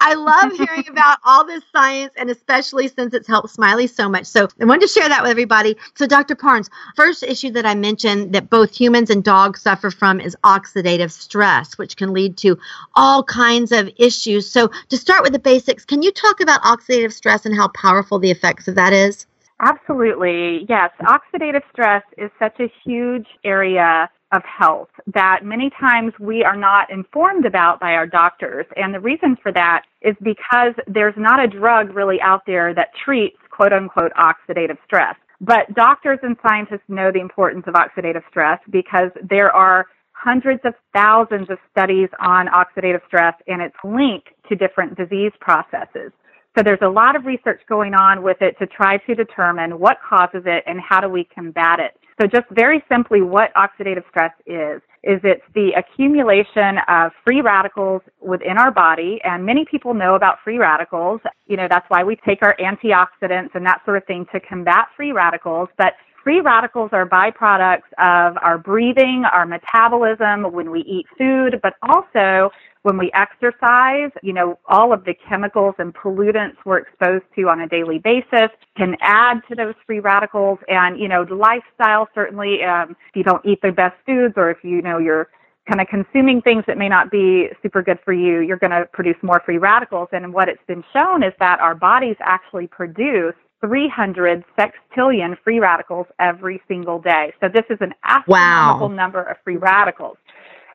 I 0.00 0.14
love 0.14 0.52
hearing 0.52 0.84
about 0.88 1.18
all 1.24 1.44
this 1.44 1.64
science 1.72 2.12
and 2.16 2.30
especially 2.30 2.88
since 2.88 3.12
it's 3.12 3.26
helped 3.26 3.50
Smiley 3.50 3.88
so 3.88 4.08
much. 4.08 4.26
So 4.26 4.48
I 4.60 4.64
wanted 4.64 4.82
to 4.82 4.92
share 4.92 5.08
that 5.08 5.22
with 5.22 5.30
everybody. 5.30 5.76
So 5.94 6.06
Dr. 6.06 6.36
Parnes, 6.36 6.70
first 6.94 7.22
issue 7.22 7.50
that 7.52 7.66
I 7.66 7.74
mentioned 7.74 8.32
that 8.34 8.48
both 8.48 8.74
humans 8.74 9.10
and 9.10 9.24
dogs 9.24 9.62
suffer 9.62 9.90
from 9.90 10.20
is 10.20 10.36
oxidative 10.44 11.10
stress, 11.10 11.76
which 11.78 11.96
can 11.96 12.12
lead 12.12 12.36
to 12.38 12.58
all 12.94 13.24
kinds 13.24 13.72
of 13.72 13.90
issues. 13.96 14.50
So 14.50 14.70
to 14.88 14.96
start 14.96 15.22
with 15.22 15.32
the 15.32 15.38
basics, 15.38 15.84
can 15.84 16.02
you 16.02 16.12
talk 16.12 16.40
about 16.40 16.62
oxidative 16.62 17.12
stress 17.12 17.44
and 17.44 17.54
how 17.54 17.68
powerful 17.68 18.18
the 18.18 18.30
effects 18.30 18.68
of 18.68 18.76
that 18.76 18.92
is? 18.92 19.26
Absolutely. 19.60 20.66
Yes. 20.68 20.90
Oxidative 21.02 21.62
stress 21.70 22.02
is 22.16 22.30
such 22.38 22.58
a 22.60 22.72
huge 22.84 23.26
area 23.44 24.08
of 24.32 24.42
health 24.44 24.88
that 25.12 25.40
many 25.44 25.70
times 25.78 26.12
we 26.18 26.42
are 26.44 26.56
not 26.56 26.90
informed 26.90 27.44
about 27.44 27.80
by 27.80 27.92
our 27.92 28.06
doctors. 28.06 28.64
And 28.76 28.94
the 28.94 29.00
reason 29.00 29.36
for 29.42 29.52
that 29.52 29.82
is 30.02 30.14
because 30.22 30.72
there's 30.86 31.14
not 31.16 31.42
a 31.42 31.48
drug 31.48 31.94
really 31.94 32.20
out 32.22 32.42
there 32.46 32.72
that 32.74 32.88
treats 33.04 33.36
quote 33.50 33.72
unquote 33.72 34.12
oxidative 34.14 34.78
stress. 34.84 35.16
But 35.40 35.74
doctors 35.74 36.20
and 36.22 36.36
scientists 36.46 36.88
know 36.88 37.10
the 37.12 37.20
importance 37.20 37.64
of 37.66 37.74
oxidative 37.74 38.22
stress 38.28 38.60
because 38.70 39.10
there 39.28 39.54
are 39.54 39.86
hundreds 40.12 40.60
of 40.64 40.74
thousands 40.94 41.50
of 41.50 41.58
studies 41.70 42.08
on 42.20 42.46
oxidative 42.48 43.00
stress 43.06 43.34
and 43.46 43.60
its 43.60 43.76
link 43.84 44.24
to 44.48 44.54
different 44.54 44.96
disease 44.96 45.32
processes. 45.40 46.12
So 46.60 46.64
there's 46.64 46.82
a 46.82 46.90
lot 46.90 47.16
of 47.16 47.24
research 47.24 47.62
going 47.70 47.94
on 47.94 48.22
with 48.22 48.36
it 48.42 48.54
to 48.58 48.66
try 48.66 48.98
to 48.98 49.14
determine 49.14 49.78
what 49.78 49.96
causes 50.06 50.42
it 50.44 50.62
and 50.66 50.78
how 50.78 51.00
do 51.00 51.08
we 51.08 51.24
combat 51.24 51.80
it. 51.80 51.96
So 52.20 52.26
just 52.26 52.44
very 52.50 52.84
simply 52.86 53.22
what 53.22 53.50
oxidative 53.54 54.06
stress 54.10 54.34
is, 54.44 54.82
is 55.02 55.20
it's 55.24 55.40
the 55.54 55.70
accumulation 55.74 56.76
of 56.86 57.12
free 57.24 57.40
radicals 57.40 58.02
within 58.20 58.58
our 58.58 58.70
body. 58.70 59.20
And 59.24 59.42
many 59.46 59.64
people 59.64 59.94
know 59.94 60.16
about 60.16 60.36
free 60.44 60.58
radicals. 60.58 61.22
You 61.46 61.56
know, 61.56 61.66
that's 61.66 61.86
why 61.88 62.04
we 62.04 62.16
take 62.26 62.42
our 62.42 62.54
antioxidants 62.60 63.54
and 63.54 63.64
that 63.64 63.80
sort 63.86 63.96
of 63.96 64.04
thing 64.04 64.26
to 64.34 64.38
combat 64.40 64.88
free 64.94 65.12
radicals. 65.12 65.70
But 65.78 65.94
free 66.22 66.42
radicals 66.42 66.90
are 66.92 67.08
byproducts 67.08 67.88
of 67.96 68.36
our 68.42 68.58
breathing, 68.58 69.24
our 69.32 69.46
metabolism, 69.46 70.52
when 70.52 70.70
we 70.70 70.80
eat 70.80 71.06
food, 71.16 71.58
but 71.62 71.72
also 71.88 72.50
when 72.82 72.96
we 72.96 73.10
exercise, 73.12 74.10
you 74.22 74.32
know, 74.32 74.58
all 74.66 74.92
of 74.92 75.04
the 75.04 75.14
chemicals 75.28 75.74
and 75.78 75.94
pollutants 75.94 76.56
we're 76.64 76.78
exposed 76.78 77.24
to 77.36 77.48
on 77.48 77.60
a 77.60 77.68
daily 77.68 77.98
basis 77.98 78.48
can 78.76 78.96
add 79.00 79.40
to 79.48 79.54
those 79.54 79.74
free 79.86 80.00
radicals. 80.00 80.58
And, 80.68 80.98
you 80.98 81.08
know, 81.08 81.24
the 81.24 81.34
lifestyle 81.34 82.08
certainly, 82.14 82.62
um, 82.62 82.96
if 83.08 83.16
you 83.16 83.22
don't 83.22 83.44
eat 83.44 83.60
the 83.62 83.72
best 83.72 83.96
foods 84.06 84.34
or 84.36 84.50
if 84.50 84.58
you 84.62 84.80
know 84.80 84.98
you're 84.98 85.28
kind 85.68 85.80
of 85.80 85.88
consuming 85.88 86.40
things 86.40 86.64
that 86.66 86.78
may 86.78 86.88
not 86.88 87.10
be 87.10 87.48
super 87.62 87.82
good 87.82 87.98
for 88.04 88.12
you, 88.12 88.40
you're 88.40 88.56
going 88.56 88.70
to 88.70 88.86
produce 88.92 89.16
more 89.22 89.42
free 89.44 89.58
radicals. 89.58 90.08
And 90.12 90.32
what 90.32 90.48
it's 90.48 90.62
been 90.66 90.82
shown 90.92 91.22
is 91.22 91.34
that 91.38 91.60
our 91.60 91.74
bodies 91.74 92.16
actually 92.20 92.66
produce 92.66 93.34
300 93.60 94.42
sextillion 94.58 95.36
free 95.44 95.60
radicals 95.60 96.06
every 96.18 96.62
single 96.66 96.98
day. 96.98 97.32
So 97.40 97.48
this 97.48 97.64
is 97.68 97.76
an 97.80 97.92
astronomical 98.04 98.88
wow. 98.88 98.94
number 98.94 99.22
of 99.22 99.36
free 99.44 99.58
radicals. 99.58 100.16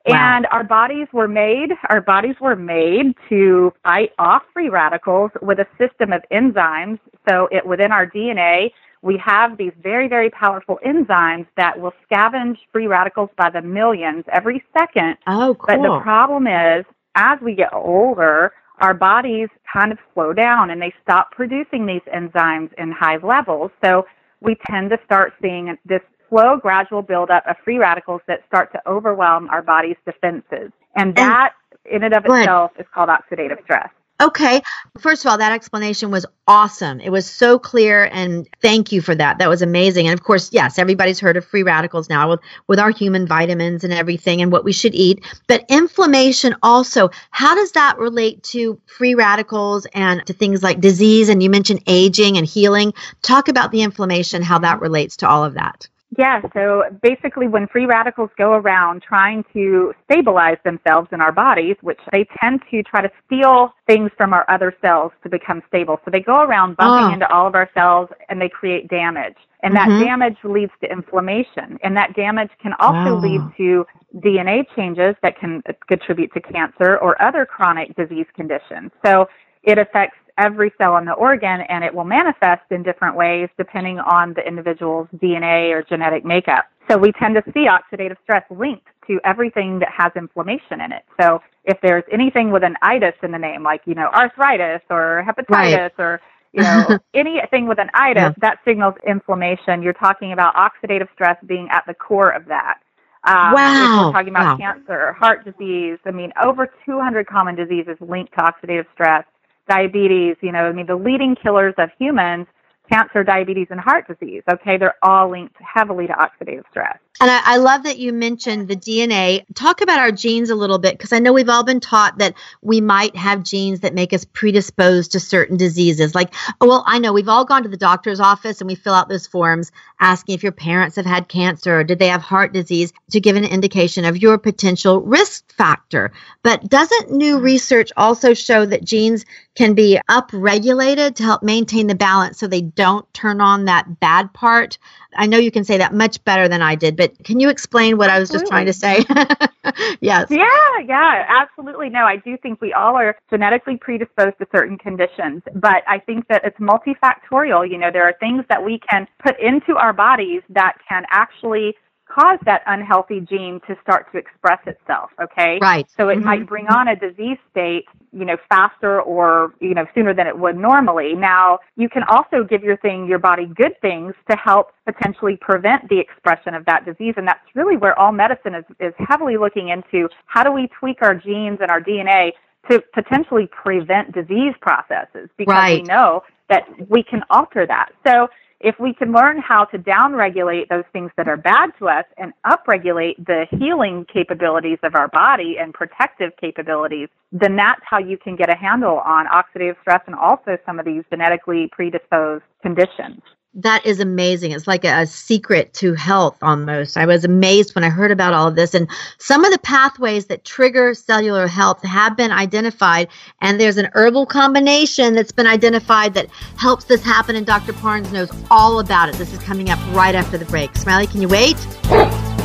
Wow. 0.07 0.35
And 0.35 0.47
our 0.51 0.63
bodies 0.63 1.07
were 1.11 1.27
made, 1.27 1.69
our 1.89 2.01
bodies 2.01 2.35
were 2.39 2.55
made 2.55 3.15
to 3.29 3.73
fight 3.83 4.11
off 4.19 4.43
free 4.53 4.69
radicals 4.69 5.31
with 5.41 5.59
a 5.59 5.67
system 5.79 6.13
of 6.13 6.21
enzymes. 6.31 6.99
So 7.27 7.47
it, 7.51 7.65
within 7.65 7.91
our 7.91 8.05
DNA, 8.09 8.71
we 9.01 9.17
have 9.23 9.57
these 9.57 9.71
very, 9.81 10.07
very 10.07 10.29
powerful 10.29 10.79
enzymes 10.85 11.47
that 11.57 11.79
will 11.79 11.93
scavenge 12.09 12.57
free 12.71 12.87
radicals 12.87 13.29
by 13.37 13.49
the 13.49 13.61
millions 13.61 14.25
every 14.31 14.63
second. 14.77 15.17
Oh, 15.27 15.55
cool. 15.55 15.77
But 15.77 15.81
the 15.81 15.99
problem 16.01 16.47
is, 16.47 16.85
as 17.15 17.39
we 17.41 17.55
get 17.55 17.73
older, 17.73 18.51
our 18.79 18.93
bodies 18.93 19.49
kind 19.71 19.91
of 19.91 19.97
slow 20.13 20.33
down 20.33 20.69
and 20.69 20.81
they 20.81 20.93
stop 21.01 21.31
producing 21.31 21.85
these 21.85 22.01
enzymes 22.13 22.71
in 22.77 22.91
high 22.91 23.17
levels. 23.17 23.71
So 23.83 24.05
we 24.41 24.55
tend 24.69 24.89
to 24.91 24.97
start 25.05 25.33
seeing 25.41 25.75
this 25.85 26.01
slow, 26.29 26.57
gradual 26.57 27.01
buildup 27.01 27.45
of 27.47 27.55
free 27.63 27.77
radicals 27.77 28.21
that 28.27 28.39
start 28.47 28.71
to 28.73 28.81
overwhelm 28.87 29.49
our 29.49 29.61
body's 29.61 29.97
defenses. 30.05 30.71
And 30.95 31.15
that, 31.15 31.53
and, 31.85 31.95
in 31.95 32.03
and 32.03 32.13
of 32.13 32.25
itself, 32.25 32.71
is 32.79 32.85
called 32.93 33.09
oxidative 33.09 33.63
stress. 33.63 33.89
Okay. 34.21 34.61
First 34.99 35.25
of 35.25 35.31
all, 35.31 35.37
that 35.39 35.51
explanation 35.51 36.09
was 36.09 36.25
awesome. 36.47 37.01
It 37.01 37.09
was 37.09 37.29
so 37.29 37.59
clear 37.59 38.05
and 38.13 38.47
thank 38.61 38.93
you 38.93 39.01
for 39.01 39.13
that. 39.13 39.39
That 39.39 39.49
was 39.49 39.61
amazing. 39.61 40.07
And 40.07 40.17
of 40.17 40.23
course, 40.23 40.53
yes, 40.53 40.79
everybody's 40.79 41.19
heard 41.19 41.35
of 41.35 41.43
free 41.43 41.63
radicals 41.63 42.07
now 42.07 42.29
with, 42.29 42.39
with 42.67 42.79
our 42.79 42.91
human 42.91 43.27
vitamins 43.27 43.83
and 43.83 43.91
everything 43.91 44.41
and 44.41 44.53
what 44.53 44.63
we 44.63 44.71
should 44.71 44.95
eat. 44.95 45.25
But 45.47 45.65
inflammation 45.67 46.55
also, 46.63 47.09
how 47.31 47.55
does 47.55 47.73
that 47.73 47.97
relate 47.97 48.41
to 48.43 48.79
free 48.85 49.15
radicals 49.15 49.85
and 49.93 50.25
to 50.27 50.33
things 50.33 50.63
like 50.63 50.79
disease? 50.79 51.27
And 51.27 51.43
you 51.43 51.49
mentioned 51.49 51.83
aging 51.85 52.37
and 52.37 52.47
healing. 52.47 52.93
Talk 53.21 53.49
about 53.49 53.71
the 53.71 53.81
inflammation, 53.81 54.41
how 54.41 54.59
that 54.59 54.79
relates 54.79 55.17
to 55.17 55.27
all 55.27 55.43
of 55.43 55.55
that. 55.55 55.89
Yeah, 56.17 56.41
so 56.53 56.83
basically, 57.01 57.47
when 57.47 57.67
free 57.67 57.85
radicals 57.85 58.29
go 58.37 58.53
around 58.53 59.01
trying 59.01 59.43
to 59.53 59.93
stabilize 60.05 60.57
themselves 60.63 61.09
in 61.11 61.19
our 61.19 61.31
bodies, 61.31 61.75
which 61.81 61.99
they 62.11 62.25
tend 62.39 62.61
to 62.71 62.83
try 62.83 63.01
to 63.01 63.11
steal 63.25 63.73
things 63.87 64.11
from 64.15 64.33
our 64.33 64.45
other 64.49 64.73
cells 64.81 65.11
to 65.23 65.29
become 65.29 65.61
stable. 65.67 65.99
So 66.05 66.11
they 66.11 66.21
go 66.21 66.41
around 66.41 66.77
bumping 66.77 67.11
oh. 67.11 67.13
into 67.13 67.31
all 67.31 67.47
of 67.47 67.55
our 67.55 67.69
cells 67.73 68.09
and 68.29 68.41
they 68.41 68.49
create 68.49 68.87
damage. 68.87 69.35
And 69.63 69.75
mm-hmm. 69.75 69.99
that 69.99 70.05
damage 70.05 70.37
leads 70.43 70.71
to 70.81 70.91
inflammation. 70.91 71.79
And 71.83 71.97
that 71.97 72.15
damage 72.15 72.51
can 72.61 72.73
also 72.79 73.15
wow. 73.15 73.21
lead 73.21 73.41
to 73.57 73.85
DNA 74.17 74.65
changes 74.75 75.15
that 75.21 75.37
can 75.39 75.63
contribute 75.87 76.31
to 76.33 76.41
cancer 76.41 76.97
or 76.97 77.21
other 77.21 77.45
chronic 77.45 77.95
disease 77.95 78.27
conditions. 78.35 78.91
So 79.03 79.27
it 79.63 79.77
affects 79.77 80.17
every 80.37 80.71
cell 80.77 80.97
in 80.97 81.05
the 81.05 81.13
organ 81.13 81.61
and 81.69 81.83
it 81.83 81.93
will 81.93 82.03
manifest 82.03 82.63
in 82.71 82.83
different 82.83 83.15
ways 83.15 83.49
depending 83.57 83.99
on 83.99 84.33
the 84.33 84.45
individual's 84.45 85.07
DNA 85.17 85.71
or 85.71 85.81
genetic 85.83 86.25
makeup. 86.25 86.65
So 86.89 86.97
we 86.97 87.11
tend 87.13 87.35
to 87.35 87.43
see 87.53 87.67
oxidative 87.67 88.17
stress 88.23 88.43
linked 88.49 88.87
to 89.07 89.19
everything 89.23 89.79
that 89.79 89.89
has 89.95 90.11
inflammation 90.15 90.81
in 90.81 90.91
it. 90.91 91.03
So 91.19 91.41
if 91.63 91.77
there's 91.81 92.03
anything 92.11 92.51
with 92.51 92.63
an 92.63 92.75
itis 92.81 93.15
in 93.23 93.31
the 93.31 93.37
name, 93.37 93.63
like, 93.63 93.81
you 93.85 93.95
know, 93.95 94.09
arthritis 94.13 94.81
or 94.89 95.25
hepatitis 95.27 95.49
right. 95.49 95.91
or 95.99 96.21
you 96.53 96.63
know, 96.63 96.99
anything 97.13 97.67
with 97.67 97.79
an 97.79 97.89
itis, 97.93 98.21
yeah. 98.21 98.33
that 98.39 98.59
signals 98.65 98.95
inflammation. 99.05 99.81
You're 99.81 99.93
talking 99.93 100.31
about 100.31 100.55
oxidative 100.55 101.11
stress 101.13 101.37
being 101.45 101.67
at 101.71 101.83
the 101.85 101.93
core 101.93 102.29
of 102.29 102.45
that. 102.45 102.79
Um, 103.27 103.53
wow. 103.53 104.07
we're 104.07 104.13
talking 104.13 104.29
about 104.29 104.59
wow. 104.59 104.73
cancer, 104.73 105.13
heart 105.13 105.43
disease. 105.43 105.97
I 106.05 106.11
mean, 106.11 106.31
over 106.41 106.71
200 106.85 107.27
common 107.27 107.55
diseases 107.55 107.97
linked 107.99 108.33
to 108.33 108.43
oxidative 108.43 108.85
stress 108.93 109.25
diabetes, 109.67 110.35
you 110.41 110.51
know, 110.51 110.65
I 110.65 110.71
mean, 110.71 110.87
the 110.87 110.95
leading 110.95 111.35
killers 111.35 111.73
of 111.77 111.89
humans 111.97 112.47
cancer, 112.89 113.23
diabetes, 113.23 113.67
and 113.69 113.79
heart 113.79 114.07
disease. 114.07 114.43
Okay, 114.51 114.77
they're 114.77 114.95
all 115.01 115.29
linked 115.29 115.55
heavily 115.61 116.07
to 116.07 116.13
oxidative 116.13 116.63
stress. 116.69 116.97
And 117.21 117.31
I, 117.31 117.41
I, 117.45 117.57
love 117.57 117.83
that 117.83 117.97
you 117.97 118.11
mentioned 118.11 118.67
the 118.67 118.75
DNA. 118.75 119.45
Talk 119.53 119.79
about 119.79 119.99
our 119.99 120.11
genes 120.11 120.49
a 120.49 120.55
little 120.55 120.79
bit 120.79 120.97
because 120.97 121.13
I 121.13 121.19
know 121.19 121.31
we've 121.31 121.47
all 121.47 121.63
been 121.63 121.79
taught 121.79 122.17
that 122.17 122.33
we 122.61 122.81
might 122.81 123.15
have 123.15 123.41
genes 123.41 123.79
that 123.81 123.93
make 123.93 124.11
us 124.11 124.25
predisposed 124.25 125.13
to 125.13 125.21
certain 125.21 125.55
diseases. 125.55 126.13
Like, 126.13 126.33
oh, 126.59 126.67
well, 126.67 126.83
I 126.85 126.99
know 126.99 127.13
we've 127.13 127.29
all 127.29 127.45
gone 127.45 127.63
to 127.63 127.69
the 127.69 127.77
doctor's 127.77 128.19
office 128.19 128.59
and 128.59 128.67
we 128.67 128.75
fill 128.75 128.93
out 128.93 129.07
those 129.07 129.27
forms 129.27 129.71
asking 130.01 130.35
if 130.35 130.43
your 130.43 130.51
parents 130.51 130.97
have 130.97 131.05
had 131.05 131.29
cancer 131.29 131.79
or 131.79 131.83
did 131.85 131.99
they 131.99 132.09
have 132.09 132.21
heart 132.21 132.51
disease 132.51 132.91
to 133.11 133.21
give 133.21 133.37
an 133.37 133.45
indication 133.45 134.03
of 134.03 134.21
your 134.21 134.37
potential 134.37 134.99
risk 134.99 135.53
factor. 135.53 136.11
But 136.43 136.67
doesn't 136.67 137.11
new 137.11 137.39
research 137.39 137.93
also 137.95 138.33
show 138.33 138.65
that 138.65 138.83
genes 138.83 139.25
can 139.55 139.73
be 139.73 139.99
upregulated 140.09 141.15
to 141.15 141.23
help 141.23 141.43
maintain 141.43 141.87
the 141.87 141.95
balance 141.95 142.37
so 142.37 142.47
they 142.47 142.61
don't 142.75 143.11
turn 143.13 143.41
on 143.41 143.65
that 143.65 143.99
bad 143.99 144.33
part? 144.33 144.77
I 145.15 145.27
know 145.27 145.37
you 145.37 145.51
can 145.51 145.63
say 145.63 145.77
that 145.77 145.93
much 145.93 146.23
better 146.23 146.47
than 146.47 146.61
I 146.61 146.75
did, 146.75 146.95
but 146.95 147.23
can 147.23 147.39
you 147.39 147.49
explain 147.49 147.97
what 147.97 148.09
absolutely. 148.09 148.15
I 148.15 148.19
was 148.19 148.29
just 148.29 148.45
trying 148.47 148.65
to 148.65 148.73
say? 148.73 149.97
yes. 150.01 150.27
Yeah, 150.29 150.45
yeah, 150.85 151.25
absolutely. 151.27 151.89
No, 151.89 152.05
I 152.05 152.17
do 152.17 152.37
think 152.37 152.61
we 152.61 152.73
all 152.73 152.95
are 152.95 153.15
genetically 153.29 153.77
predisposed 153.77 154.37
to 154.39 154.47
certain 154.53 154.77
conditions, 154.77 155.41
but 155.55 155.83
I 155.87 155.99
think 155.99 156.27
that 156.27 156.43
it's 156.43 156.59
multifactorial. 156.59 157.69
You 157.69 157.77
know, 157.77 157.91
there 157.91 158.07
are 158.07 158.15
things 158.19 158.43
that 158.49 158.63
we 158.63 158.79
can 158.89 159.07
put 159.23 159.39
into 159.39 159.77
our 159.77 159.93
bodies 159.93 160.41
that 160.49 160.77
can 160.87 161.05
actually 161.09 161.75
cause 162.15 162.39
that 162.45 162.61
unhealthy 162.67 163.19
gene 163.19 163.59
to 163.67 163.75
start 163.81 164.11
to 164.11 164.17
express 164.17 164.59
itself 164.65 165.09
okay? 165.21 165.59
Right. 165.61 165.87
So 165.97 166.09
it 166.09 166.15
mm-hmm. 166.15 166.25
might 166.25 166.47
bring 166.47 166.67
on 166.67 166.87
a 166.87 166.95
disease 166.95 167.37
state 167.51 167.85
you 168.11 168.25
know 168.25 168.37
faster 168.47 169.01
or 169.01 169.53
you 169.59 169.73
know 169.73 169.85
sooner 169.93 170.13
than 170.13 170.27
it 170.27 170.37
would 170.37 170.57
normally. 170.57 171.13
Now 171.13 171.59
you 171.75 171.89
can 171.89 172.03
also 172.03 172.43
give 172.43 172.63
your 172.63 172.77
thing 172.77 173.07
your 173.07 173.19
body 173.19 173.45
good 173.45 173.79
things 173.81 174.13
to 174.29 174.37
help 174.37 174.71
potentially 174.85 175.37
prevent 175.41 175.89
the 175.89 175.99
expression 175.99 176.53
of 176.53 176.65
that 176.65 176.85
disease 176.85 177.15
and 177.17 177.27
that's 177.27 177.43
really 177.55 177.77
where 177.77 177.97
all 177.99 178.11
medicine 178.11 178.55
is 178.55 178.65
is 178.79 178.93
heavily 178.97 179.37
looking 179.37 179.69
into. 179.69 180.09
How 180.27 180.43
do 180.43 180.51
we 180.51 180.69
tweak 180.79 180.99
our 181.01 181.15
genes 181.15 181.59
and 181.61 181.69
our 181.69 181.81
DNA 181.81 182.31
to 182.69 182.81
potentially 182.93 183.47
prevent 183.47 184.13
disease 184.13 184.53
processes? 184.61 185.29
Because 185.37 185.53
right. 185.53 185.81
we 185.81 185.87
know 185.87 186.23
that 186.49 186.63
we 186.89 187.03
can 187.03 187.23
alter 187.29 187.65
that. 187.65 187.89
So 188.05 188.27
if 188.61 188.75
we 188.79 188.93
can 188.93 189.11
learn 189.11 189.37
how 189.39 189.65
to 189.65 189.77
downregulate 189.77 190.69
those 190.69 190.85
things 190.93 191.11
that 191.17 191.27
are 191.27 191.37
bad 191.37 191.71
to 191.79 191.87
us 191.89 192.05
and 192.17 192.33
upregulate 192.45 193.17
the 193.25 193.45
healing 193.51 194.05
capabilities 194.11 194.77
of 194.83 194.95
our 194.95 195.09
body 195.09 195.55
and 195.59 195.73
protective 195.73 196.31
capabilities, 196.39 197.09
then 197.31 197.55
that's 197.55 197.81
how 197.89 197.99
you 197.99 198.17
can 198.17 198.35
get 198.35 198.49
a 198.49 198.55
handle 198.55 198.99
on 198.99 199.25
oxidative 199.27 199.75
stress 199.81 200.01
and 200.07 200.15
also 200.15 200.57
some 200.65 200.79
of 200.79 200.85
these 200.85 201.03
genetically 201.11 201.69
predisposed 201.71 202.43
conditions 202.61 203.21
that 203.55 203.85
is 203.85 204.01
amazing. 204.01 204.51
It's 204.51 204.67
like 204.67 204.83
a, 204.83 205.01
a, 205.01 205.07
secret 205.07 205.73
to 205.75 205.93
health 205.93 206.37
almost. 206.41 206.97
I 206.97 207.05
was 207.05 207.23
amazed 207.23 207.73
when 207.73 207.85
I 207.85 207.89
heard 207.89 208.11
about 208.11 208.33
all 208.33 208.47
of 208.47 208.55
this. 208.55 208.73
And 208.73 208.89
some 209.17 209.45
of 209.45 209.51
the 209.51 209.59
pathways 209.59 210.25
that 210.25 210.43
trigger 210.43 210.93
cellular 210.93 211.47
health 211.47 211.81
have 211.83 212.17
been 212.17 212.31
identified. 212.31 213.07
And 213.41 213.59
there's 213.59 213.77
an 213.77 213.89
herbal 213.93 214.25
combination 214.25 215.13
that's 215.13 215.31
been 215.31 215.47
identified 215.47 216.13
that 216.15 216.27
helps 216.57 216.85
this 216.85 217.03
happen. 217.03 217.35
And 217.37 217.45
Dr. 217.45 217.71
Parnes 217.73 218.11
knows 218.11 218.29
all 218.51 218.79
about 218.79 219.07
it. 219.07 219.15
This 219.15 219.31
is 219.31 219.39
coming 219.39 219.69
up 219.69 219.79
right 219.95 220.15
after 220.15 220.37
the 220.37 220.45
break. 220.45 220.75
Smiley, 220.75 221.07
can 221.07 221.21
you 221.21 221.29
wait? 221.29 221.55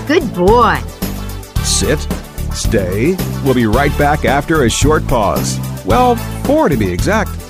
Good 0.07 0.33
boy. 0.35 0.81
Sit, 1.65 1.99
stay. 2.53 3.17
We'll 3.45 3.55
be 3.55 3.67
right 3.67 3.97
back 3.99 4.25
after 4.25 4.63
a 4.63 4.71
short 4.71 5.07
pause. 5.09 5.59
Well, 5.85 6.15
four 6.45 6.69
to 6.69 6.77
be 6.77 6.93
exact. 6.93 7.50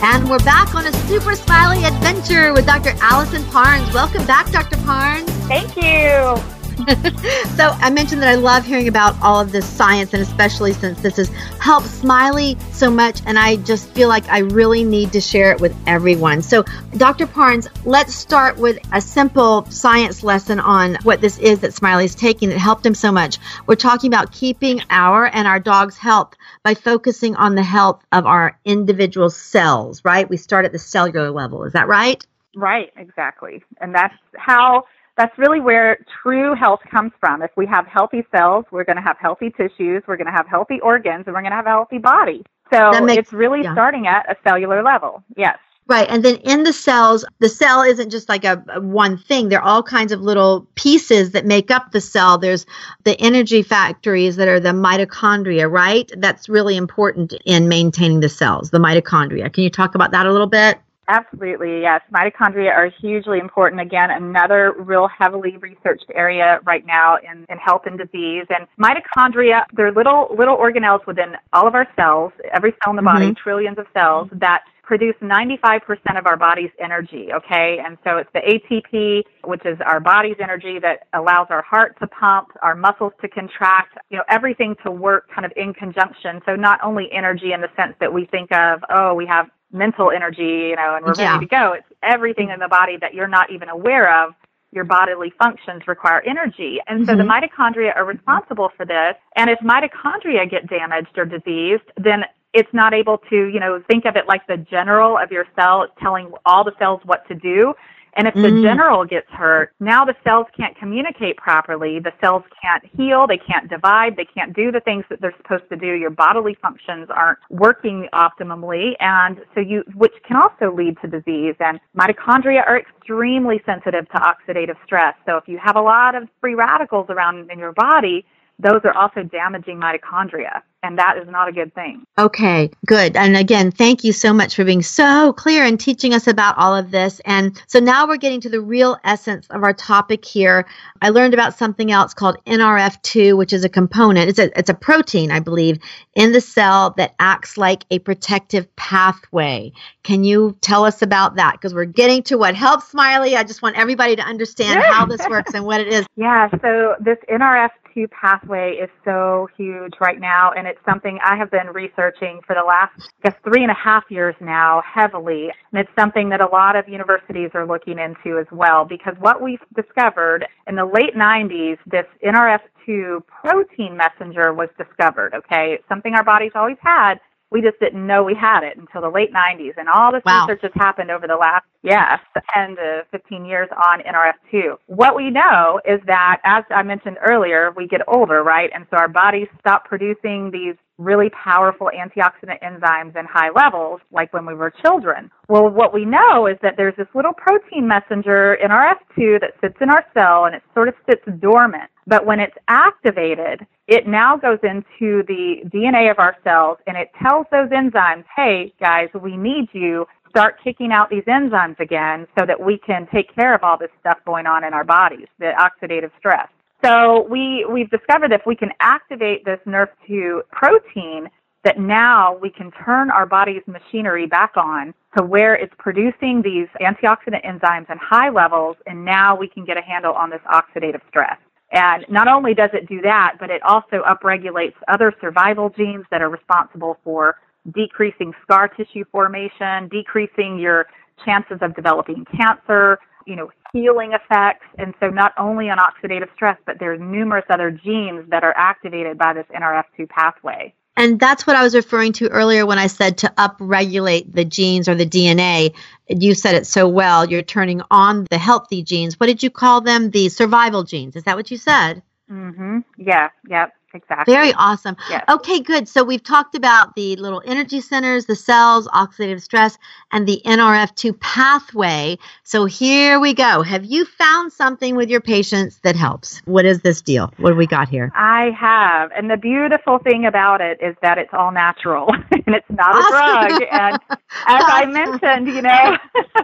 And 0.04 0.28
we're 0.28 0.38
back 0.40 0.74
on 0.74 0.86
a 0.86 0.92
super 1.06 1.34
smiley 1.34 1.82
adventure 1.84 2.52
with 2.52 2.66
Dr. 2.66 2.90
Alisan 2.98 3.48
Parnes. 3.50 3.90
Welcome 3.94 4.26
back, 4.26 4.50
Dr. 4.50 4.76
Parnes. 4.78 5.30
Thank 5.48 5.76
you. 5.76 6.51
so 7.56 7.68
I 7.80 7.90
mentioned 7.90 8.22
that 8.22 8.28
I 8.28 8.34
love 8.34 8.64
hearing 8.64 8.88
about 8.88 9.20
all 9.22 9.40
of 9.40 9.52
this 9.52 9.66
science, 9.66 10.12
and 10.12 10.22
especially 10.22 10.72
since 10.72 11.00
this 11.00 11.16
has 11.16 11.28
helped 11.60 11.86
Smiley 11.86 12.56
so 12.72 12.90
much, 12.90 13.20
and 13.26 13.38
I 13.38 13.56
just 13.56 13.88
feel 13.90 14.08
like 14.08 14.28
I 14.28 14.38
really 14.38 14.84
need 14.84 15.12
to 15.12 15.20
share 15.20 15.52
it 15.52 15.60
with 15.60 15.76
everyone. 15.86 16.42
So, 16.42 16.64
Dr. 16.96 17.26
Parnes, 17.26 17.68
let's 17.84 18.14
start 18.14 18.58
with 18.58 18.78
a 18.92 19.00
simple 19.00 19.64
science 19.70 20.22
lesson 20.22 20.60
on 20.60 20.96
what 21.02 21.20
this 21.20 21.38
is 21.38 21.60
that 21.60 21.74
Smiley's 21.74 22.14
taking 22.14 22.48
that 22.48 22.58
helped 22.58 22.84
him 22.84 22.94
so 22.94 23.12
much. 23.12 23.38
We're 23.66 23.76
talking 23.76 24.08
about 24.08 24.32
keeping 24.32 24.80
our 24.90 25.26
and 25.26 25.46
our 25.46 25.60
dog's 25.60 25.96
health 25.96 26.34
by 26.62 26.74
focusing 26.74 27.36
on 27.36 27.54
the 27.54 27.62
health 27.62 28.02
of 28.12 28.26
our 28.26 28.58
individual 28.64 29.30
cells, 29.30 30.04
right? 30.04 30.28
We 30.28 30.36
start 30.36 30.64
at 30.64 30.72
the 30.72 30.78
cellular 30.78 31.30
level. 31.30 31.64
Is 31.64 31.72
that 31.74 31.88
right? 31.88 32.24
Right, 32.54 32.92
exactly. 32.96 33.62
And 33.80 33.94
that's 33.94 34.14
how 34.36 34.84
that's 35.16 35.36
really 35.38 35.60
where 35.60 35.98
true 36.22 36.54
health 36.54 36.80
comes 36.90 37.12
from. 37.20 37.42
If 37.42 37.50
we 37.56 37.66
have 37.66 37.86
healthy 37.86 38.24
cells, 38.34 38.64
we're 38.70 38.84
going 38.84 38.96
to 38.96 39.02
have 39.02 39.16
healthy 39.20 39.50
tissues, 39.50 40.02
we're 40.06 40.16
going 40.16 40.26
to 40.26 40.32
have 40.32 40.46
healthy 40.48 40.80
organs, 40.80 41.24
and 41.26 41.34
we're 41.34 41.42
going 41.42 41.52
to 41.52 41.56
have 41.56 41.66
a 41.66 41.70
healthy 41.70 41.98
body. 41.98 42.44
So 42.72 42.90
makes, 43.02 43.18
it's 43.18 43.32
really 43.32 43.62
yeah. 43.62 43.74
starting 43.74 44.06
at 44.06 44.30
a 44.30 44.36
cellular 44.42 44.82
level. 44.82 45.22
Yes. 45.36 45.58
Right. 45.88 46.08
And 46.08 46.24
then 46.24 46.36
in 46.36 46.62
the 46.62 46.72
cells, 46.72 47.24
the 47.40 47.48
cell 47.48 47.82
isn't 47.82 48.10
just 48.10 48.28
like 48.28 48.44
a, 48.44 48.64
a, 48.72 48.80
one 48.80 49.18
thing. 49.18 49.48
There 49.48 49.60
are 49.60 49.68
all 49.68 49.82
kinds 49.82 50.12
of 50.12 50.20
little 50.20 50.66
pieces 50.76 51.32
that 51.32 51.44
make 51.44 51.70
up 51.70 51.90
the 51.90 52.00
cell. 52.00 52.38
There's 52.38 52.66
the 53.02 53.20
energy 53.20 53.62
factories 53.62 54.36
that 54.36 54.48
are 54.48 54.60
the 54.60 54.70
mitochondria, 54.70 55.70
right? 55.70 56.10
That's 56.16 56.48
really 56.48 56.76
important 56.76 57.34
in 57.44 57.68
maintaining 57.68 58.20
the 58.20 58.28
cells, 58.28 58.70
the 58.70 58.78
mitochondria. 58.78 59.52
Can 59.52 59.64
you 59.64 59.70
talk 59.70 59.94
about 59.94 60.12
that 60.12 60.24
a 60.24 60.32
little 60.32 60.46
bit? 60.46 60.78
Absolutely, 61.08 61.80
yes. 61.80 62.00
Mitochondria 62.14 62.72
are 62.72 62.90
hugely 63.00 63.38
important. 63.38 63.80
Again, 63.80 64.10
another 64.10 64.74
real 64.78 65.08
heavily 65.08 65.56
researched 65.56 66.06
area 66.14 66.60
right 66.64 66.86
now 66.86 67.16
in, 67.16 67.44
in 67.48 67.58
health 67.58 67.82
and 67.86 67.98
disease. 67.98 68.46
And 68.50 68.66
mitochondria, 68.78 69.64
they're 69.72 69.92
little 69.92 70.28
little 70.36 70.56
organelles 70.56 71.04
within 71.06 71.34
all 71.52 71.66
of 71.66 71.74
our 71.74 71.88
cells, 71.96 72.32
every 72.52 72.72
cell 72.84 72.92
in 72.92 72.96
the 72.96 73.02
body, 73.02 73.26
mm-hmm. 73.26 73.42
trillions 73.42 73.78
of 73.78 73.86
cells 73.92 74.28
that 74.32 74.62
produce 74.82 75.14
95% 75.22 75.80
of 76.18 76.26
our 76.26 76.36
body's 76.36 76.70
energy, 76.78 77.28
okay? 77.32 77.78
And 77.84 77.96
so 78.04 78.18
it's 78.18 78.28
the 78.34 78.40
ATP, 78.40 79.22
which 79.44 79.64
is 79.64 79.78
our 79.86 80.00
body's 80.00 80.36
energy 80.40 80.78
that 80.80 81.06
allows 81.14 81.46
our 81.50 81.62
heart 81.62 81.98
to 82.00 82.06
pump, 82.08 82.48
our 82.62 82.74
muscles 82.74 83.12
to 83.22 83.28
contract, 83.28 83.96
you 84.10 84.18
know, 84.18 84.24
everything 84.28 84.74
to 84.84 84.90
work 84.90 85.30
kind 85.34 85.46
of 85.46 85.52
in 85.56 85.72
conjunction. 85.72 86.40
So 86.44 86.56
not 86.56 86.80
only 86.82 87.08
energy 87.12 87.52
in 87.52 87.60
the 87.60 87.70
sense 87.76 87.94
that 88.00 88.12
we 88.12 88.26
think 88.26 88.52
of, 88.52 88.80
oh, 88.90 89.14
we 89.14 89.24
have 89.26 89.46
mental 89.72 90.10
energy, 90.10 90.68
you 90.70 90.76
know, 90.76 90.96
and 90.96 91.04
we're 91.04 91.14
yeah. 91.16 91.34
ready 91.34 91.46
to 91.46 91.50
go. 91.50 91.72
It's 91.72 91.86
everything 92.02 92.50
in 92.50 92.60
the 92.60 92.68
body 92.68 92.96
that 93.00 93.14
you're 93.14 93.28
not 93.28 93.50
even 93.50 93.68
aware 93.68 94.24
of. 94.24 94.34
Your 94.70 94.84
bodily 94.84 95.32
functions 95.38 95.82
require 95.86 96.22
energy. 96.22 96.78
And 96.86 97.04
so 97.06 97.12
mm-hmm. 97.12 97.18
the 97.18 97.24
mitochondria 97.24 97.94
are 97.94 98.04
responsible 98.04 98.70
for 98.76 98.86
this. 98.86 99.14
And 99.36 99.50
if 99.50 99.58
mitochondria 99.58 100.50
get 100.50 100.68
damaged 100.68 101.16
or 101.16 101.26
diseased, 101.26 101.84
then 101.96 102.24
it's 102.54 102.72
not 102.72 102.94
able 102.94 103.18
to, 103.30 103.36
you 103.46 103.60
know, 103.60 103.82
think 103.86 104.04
of 104.04 104.16
it 104.16 104.26
like 104.28 104.46
the 104.46 104.56
general 104.56 105.18
of 105.18 105.30
your 105.30 105.46
cell 105.56 105.88
telling 106.00 106.32
all 106.46 106.64
the 106.64 106.72
cells 106.78 107.00
what 107.04 107.26
to 107.28 107.34
do. 107.34 107.74
And 108.14 108.28
if 108.28 108.34
the 108.34 108.40
mm. 108.40 108.62
general 108.62 109.04
gets 109.06 109.28
hurt, 109.30 109.72
now 109.80 110.04
the 110.04 110.14
cells 110.22 110.46
can't 110.54 110.76
communicate 110.76 111.38
properly. 111.38 111.98
The 111.98 112.12
cells 112.20 112.42
can't 112.60 112.84
heal. 112.94 113.26
They 113.26 113.38
can't 113.38 113.70
divide. 113.70 114.16
They 114.16 114.26
can't 114.26 114.54
do 114.54 114.70
the 114.70 114.80
things 114.80 115.04
that 115.08 115.20
they're 115.20 115.34
supposed 115.38 115.68
to 115.70 115.76
do. 115.76 115.94
Your 115.94 116.10
bodily 116.10 116.56
functions 116.60 117.08
aren't 117.10 117.38
working 117.48 118.08
optimally. 118.12 118.92
And 119.00 119.40
so 119.54 119.60
you, 119.60 119.82
which 119.94 120.12
can 120.26 120.36
also 120.36 120.74
lead 120.74 120.96
to 121.00 121.08
disease. 121.08 121.54
And 121.58 121.80
mitochondria 121.98 122.66
are 122.66 122.78
extremely 122.78 123.62
sensitive 123.64 124.06
to 124.10 124.18
oxidative 124.18 124.76
stress. 124.84 125.14
So 125.24 125.36
if 125.36 125.48
you 125.48 125.58
have 125.58 125.76
a 125.76 125.82
lot 125.82 126.14
of 126.14 126.28
free 126.40 126.54
radicals 126.54 127.06
around 127.08 127.50
in 127.50 127.58
your 127.58 127.72
body, 127.72 128.26
those 128.58 128.80
are 128.84 128.94
also 128.94 129.22
damaging 129.22 129.80
mitochondria. 129.80 130.60
And 130.82 130.98
that 130.98 131.16
is 131.16 131.28
not 131.28 131.48
a 131.48 131.52
good 131.52 131.74
thing. 131.74 132.04
Okay, 132.18 132.70
good. 132.86 133.16
And 133.16 133.36
again, 133.36 133.70
thank 133.70 134.02
you 134.02 134.12
so 134.12 134.32
much 134.32 134.56
for 134.56 134.64
being 134.64 134.82
so 134.82 135.32
clear 135.32 135.64
and 135.64 135.78
teaching 135.78 136.12
us 136.12 136.26
about 136.26 136.58
all 136.58 136.74
of 136.74 136.90
this. 136.90 137.20
And 137.24 137.60
so 137.68 137.78
now 137.78 138.06
we're 138.06 138.16
getting 138.16 138.40
to 138.42 138.48
the 138.48 138.60
real 138.60 138.98
essence 139.04 139.46
of 139.50 139.62
our 139.62 139.72
topic 139.72 140.24
here. 140.24 140.66
I 141.00 141.10
learned 141.10 141.34
about 141.34 141.56
something 141.56 141.92
else 141.92 142.14
called 142.14 142.36
NRF2, 142.46 143.36
which 143.36 143.52
is 143.52 143.64
a 143.64 143.68
component. 143.68 144.28
It's 144.28 144.38
a 144.38 144.56
it's 144.58 144.70
a 144.70 144.74
protein, 144.74 145.30
I 145.30 145.40
believe, 145.40 145.78
in 146.14 146.32
the 146.32 146.40
cell 146.40 146.94
that 146.96 147.14
acts 147.18 147.56
like 147.56 147.84
a 147.90 147.98
protective 148.00 148.74
pathway. 148.76 149.72
Can 150.02 150.24
you 150.24 150.56
tell 150.60 150.84
us 150.84 151.00
about 151.00 151.36
that? 151.36 151.52
Because 151.52 151.74
we're 151.74 151.84
getting 151.84 152.22
to 152.24 152.36
what 152.36 152.54
helps 152.56 152.88
Smiley. 152.88 153.36
I 153.36 153.44
just 153.44 153.62
want 153.62 153.78
everybody 153.78 154.16
to 154.16 154.22
understand 154.22 154.82
how 154.82 155.06
this 155.06 155.26
works 155.28 155.54
and 155.54 155.64
what 155.64 155.80
it 155.80 155.88
is. 155.88 156.06
Yeah, 156.22 156.48
so 156.60 156.94
this 157.00 157.16
NRF2 157.30 158.10
pathway 158.10 158.74
is 158.74 158.90
so 159.04 159.48
huge 159.56 159.94
right 160.00 160.20
now, 160.20 160.52
and 160.52 160.68
it's 160.72 160.84
something 160.88 161.18
I 161.22 161.36
have 161.36 161.50
been 161.50 161.66
researching 161.68 162.40
for 162.46 162.54
the 162.54 162.64
last, 162.66 162.92
I 163.22 163.28
guess, 163.28 163.38
three 163.44 163.62
and 163.62 163.70
a 163.70 163.74
half 163.74 164.04
years 164.08 164.34
now 164.40 164.82
heavily. 164.82 165.50
And 165.70 165.80
it's 165.80 165.90
something 165.98 166.30
that 166.30 166.40
a 166.40 166.46
lot 166.46 166.76
of 166.76 166.88
universities 166.88 167.50
are 167.52 167.66
looking 167.66 167.98
into 167.98 168.38
as 168.38 168.46
well, 168.50 168.86
because 168.86 169.14
what 169.20 169.42
we've 169.42 169.60
discovered 169.76 170.46
in 170.66 170.74
the 170.76 170.86
late 170.86 171.14
90s, 171.14 171.76
this 171.84 172.06
NRF2 172.24 173.22
protein 173.26 173.98
messenger 173.98 174.54
was 174.54 174.70
discovered, 174.78 175.34
okay? 175.34 175.74
It's 175.74 175.88
something 175.88 176.14
our 176.14 176.24
bodies 176.24 176.52
always 176.54 176.78
had, 176.80 177.20
we 177.52 177.60
just 177.60 177.78
didn't 177.78 178.06
know 178.06 178.24
we 178.24 178.34
had 178.34 178.64
it 178.64 178.78
until 178.78 179.02
the 179.02 179.10
late 179.10 179.32
90s. 179.32 179.74
And 179.76 179.88
all 179.88 180.10
this 180.10 180.22
wow. 180.24 180.46
research 180.46 180.62
has 180.62 180.72
happened 180.74 181.10
over 181.10 181.26
the 181.26 181.36
last, 181.36 181.64
yes, 181.82 182.18
10 182.54 182.76
to 182.76 183.02
15 183.10 183.44
years 183.44 183.68
on 183.72 184.00
NRF2. 184.00 184.76
What 184.86 185.14
we 185.14 185.30
know 185.30 185.80
is 185.84 186.00
that, 186.06 186.40
as 186.44 186.64
I 186.70 186.82
mentioned 186.82 187.18
earlier, 187.24 187.72
we 187.76 187.86
get 187.86 188.00
older, 188.08 188.42
right? 188.42 188.70
And 188.74 188.86
so 188.90 188.96
our 188.96 189.08
bodies 189.08 189.48
stop 189.60 189.84
producing 189.84 190.50
these 190.50 190.74
really 190.98 191.30
powerful 191.30 191.90
antioxidant 191.94 192.62
enzymes 192.62 193.16
in 193.16 193.26
high 193.26 193.50
levels, 193.54 194.00
like 194.10 194.32
when 194.32 194.46
we 194.46 194.54
were 194.54 194.72
children. 194.82 195.30
Well, 195.48 195.68
what 195.68 195.92
we 195.92 196.04
know 196.04 196.46
is 196.46 196.56
that 196.62 196.74
there's 196.76 196.96
this 196.96 197.08
little 197.14 197.32
protein 197.32 197.86
messenger 197.86 198.56
NRF2 198.64 199.40
that 199.40 199.52
sits 199.60 199.76
in 199.80 199.90
our 199.90 200.04
cell 200.14 200.46
and 200.46 200.54
it 200.54 200.62
sort 200.74 200.88
of 200.88 200.94
sits 201.10 201.22
dormant. 201.40 201.90
But 202.06 202.26
when 202.26 202.40
it's 202.40 202.56
activated, 202.68 203.66
it 203.86 204.06
now 204.06 204.36
goes 204.36 204.58
into 204.62 205.22
the 205.28 205.62
DNA 205.72 206.10
of 206.10 206.18
our 206.18 206.36
cells 206.42 206.78
and 206.86 206.96
it 206.96 207.10
tells 207.22 207.46
those 207.52 207.68
enzymes, 207.70 208.24
hey, 208.34 208.72
guys, 208.80 209.08
we 209.20 209.36
need 209.36 209.68
you. 209.72 210.06
Start 210.30 210.56
kicking 210.64 210.92
out 210.92 211.10
these 211.10 211.24
enzymes 211.24 211.78
again 211.78 212.26
so 212.38 212.46
that 212.46 212.58
we 212.58 212.78
can 212.78 213.06
take 213.12 213.34
care 213.34 213.54
of 213.54 213.62
all 213.62 213.76
this 213.78 213.90
stuff 214.00 214.18
going 214.24 214.46
on 214.46 214.64
in 214.64 214.72
our 214.72 214.84
bodies, 214.84 215.26
the 215.38 215.52
oxidative 215.58 216.10
stress. 216.18 216.48
So 216.84 217.26
we, 217.30 217.64
we've 217.70 217.90
discovered 217.90 218.32
that 218.32 218.40
if 218.40 218.46
we 218.46 218.56
can 218.56 218.70
activate 218.80 219.44
this 219.44 219.60
NRF2 219.66 220.40
protein, 220.50 221.28
that 221.64 221.78
now 221.78 222.36
we 222.42 222.50
can 222.50 222.72
turn 222.84 223.10
our 223.10 223.26
body's 223.26 223.62
machinery 223.66 224.26
back 224.26 224.56
on 224.56 224.92
to 225.16 225.24
where 225.24 225.54
it's 225.54 225.72
producing 225.78 226.42
these 226.42 226.66
antioxidant 226.80 227.44
enzymes 227.46 227.88
in 227.88 227.98
high 227.98 228.30
levels, 228.30 228.76
and 228.86 229.04
now 229.04 229.36
we 229.36 229.46
can 229.46 229.64
get 229.64 229.76
a 229.76 229.82
handle 229.82 230.12
on 230.12 230.30
this 230.30 230.40
oxidative 230.52 231.00
stress. 231.08 231.38
And 231.72 232.04
not 232.08 232.28
only 232.28 232.52
does 232.54 232.70
it 232.74 232.86
do 232.86 233.00
that, 233.00 233.36
but 233.40 233.50
it 233.50 233.62
also 233.62 234.02
upregulates 234.08 234.74
other 234.88 235.12
survival 235.20 235.70
genes 235.70 236.04
that 236.10 236.20
are 236.20 236.28
responsible 236.28 236.98
for 237.02 237.36
decreasing 237.74 238.32
scar 238.42 238.68
tissue 238.68 239.04
formation, 239.10 239.88
decreasing 239.88 240.58
your 240.58 240.86
chances 241.24 241.58
of 241.62 241.74
developing 241.74 242.26
cancer, 242.36 242.98
you 243.26 243.36
know, 243.36 243.50
healing 243.72 244.12
effects. 244.12 244.66
And 244.76 244.92
so 245.00 245.08
not 245.08 245.32
only 245.38 245.70
on 245.70 245.78
oxidative 245.78 246.28
stress, 246.34 246.58
but 246.66 246.76
there's 246.78 247.00
numerous 247.00 247.44
other 247.48 247.70
genes 247.70 248.28
that 248.28 248.44
are 248.44 248.54
activated 248.56 249.16
by 249.16 249.32
this 249.32 249.46
NRF2 249.56 250.08
pathway. 250.08 250.74
And 250.96 251.18
that's 251.18 251.46
what 251.46 251.56
I 251.56 251.62
was 251.62 251.74
referring 251.74 252.12
to 252.14 252.28
earlier 252.28 252.66
when 252.66 252.78
I 252.78 252.86
said 252.86 253.18
to 253.18 253.32
upregulate 253.38 254.32
the 254.32 254.44
genes 254.44 254.88
or 254.88 254.94
the 254.94 255.06
DNA. 255.06 255.74
You 256.08 256.34
said 256.34 256.54
it 256.54 256.66
so 256.66 256.86
well. 256.86 257.24
You're 257.24 257.42
turning 257.42 257.80
on 257.90 258.26
the 258.30 258.38
healthy 258.38 258.82
genes. 258.82 259.18
What 259.18 259.26
did 259.26 259.42
you 259.42 259.50
call 259.50 259.80
them? 259.80 260.10
The 260.10 260.28
survival 260.28 260.84
genes. 260.84 261.16
Is 261.16 261.24
that 261.24 261.36
what 261.36 261.50
you 261.50 261.56
said? 261.56 262.02
Mm-hmm. 262.30 262.80
Yeah. 262.98 263.30
Yep. 263.48 263.72
Exactly. 263.94 264.32
Very 264.34 264.52
awesome. 264.54 264.96
Yes. 265.10 265.24
Okay, 265.28 265.60
good. 265.60 265.88
So 265.88 266.04
we've 266.04 266.22
talked 266.22 266.54
about 266.54 266.94
the 266.94 267.16
little 267.16 267.42
energy 267.44 267.80
centers, 267.80 268.26
the 268.26 268.36
cells, 268.36 268.88
oxidative 268.88 269.42
stress, 269.42 269.78
and 270.12 270.26
the 270.26 270.40
NRF2 270.44 271.18
pathway. 271.20 272.18
So 272.44 272.64
here 272.64 273.20
we 273.20 273.34
go. 273.34 273.62
Have 273.62 273.84
you 273.84 274.04
found 274.04 274.52
something 274.52 274.96
with 274.96 275.08
your 275.10 275.20
patients 275.20 275.78
that 275.82 275.96
helps? 275.96 276.40
What 276.44 276.64
is 276.64 276.80
this 276.82 277.00
deal? 277.02 277.32
What 277.38 277.50
do 277.50 277.56
we 277.56 277.66
got 277.66 277.88
here? 277.88 278.10
I 278.14 278.50
have. 278.58 279.10
And 279.16 279.30
the 279.30 279.36
beautiful 279.36 279.98
thing 279.98 280.26
about 280.26 280.60
it 280.60 280.78
is 280.82 280.96
that 281.02 281.18
it's 281.18 281.32
all 281.32 281.52
natural 281.52 282.08
and 282.46 282.54
it's 282.54 282.66
not 282.70 282.94
Awesome. 282.94 283.54
a 283.54 283.58
drug. 283.58 283.62
And 283.70 283.98
as 284.46 284.64
I 284.66 284.86
mentioned, 284.86 285.48
you 285.48 285.62
know, 285.62 285.96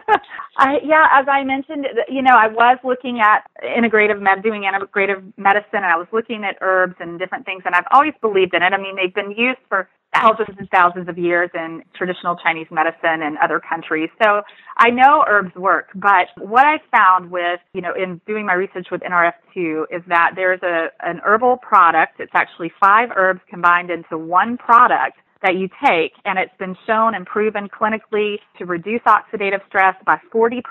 I, 0.58 0.80
yeah, 0.84 1.06
as 1.12 1.26
I 1.28 1.44
mentioned, 1.44 1.87
you 2.08 2.20
know, 2.20 2.37
I 2.37 2.48
was 2.48 2.78
looking 2.82 3.20
at 3.20 3.48
integrative 3.64 4.20
med, 4.20 4.42
doing 4.42 4.62
integrative 4.62 5.22
medicine, 5.37 5.68
and 5.74 5.87
I 5.87 5.96
was 5.96 6.08
looking 6.12 6.42
at 6.44 6.56
herbs 6.61 6.96
and 6.98 7.18
different 7.18 7.38
things, 7.44 7.62
and 7.64 7.74
I've 7.74 7.88
always 7.90 8.14
believed 8.20 8.55
in 8.55 8.62
it. 8.62 8.72
I 8.72 8.79
mean, 8.79 8.96
they've 8.96 9.14
been 9.14 9.31
used 9.31 9.61
for 9.68 9.88
thousands 10.14 10.57
and 10.59 10.68
thousands 10.70 11.09
of 11.09 11.18
years 11.18 11.51
in 11.55 11.83
traditional 11.94 12.37
Chinese 12.37 12.66
medicine 12.70 13.22
and 13.22 13.37
other 13.38 13.61
countries. 13.61 14.09
So 14.22 14.42
I 14.79 14.90
know 14.90 15.24
herbs 15.29 15.55
work, 15.55 15.88
but 15.94 16.29
what 16.38 16.66
I 16.66 16.79
found 16.90 17.31
with, 17.31 17.61
you 17.74 17.83
know, 17.83 17.92
in 17.94 18.20
doing 18.27 18.46
my 18.46 18.55
research 18.55 18.88
with 18.90 19.03
NRF2 19.03 19.85
is 19.90 20.03
that 20.09 20.33
there's 20.35 20.62
a, 20.62 20.88
an 21.01 21.20
herbal 21.24 21.59
product. 21.59 22.20
It's 22.20 22.33
actually 22.35 22.72
five 22.81 23.11
herbs 23.14 23.40
combined 23.51 23.90
into 23.90 24.16
one 24.16 24.57
product 24.57 25.18
that 25.42 25.57
you 25.57 25.68
take, 25.85 26.12
and 26.24 26.38
it's 26.38 26.57
been 26.59 26.77
shown 26.87 27.14
and 27.14 27.24
proven 27.24 27.68
clinically 27.68 28.37
to 28.59 28.66
reduce 28.66 29.01
oxidative 29.03 29.64
stress 29.68 29.94
by 30.05 30.18
40% 30.35 30.62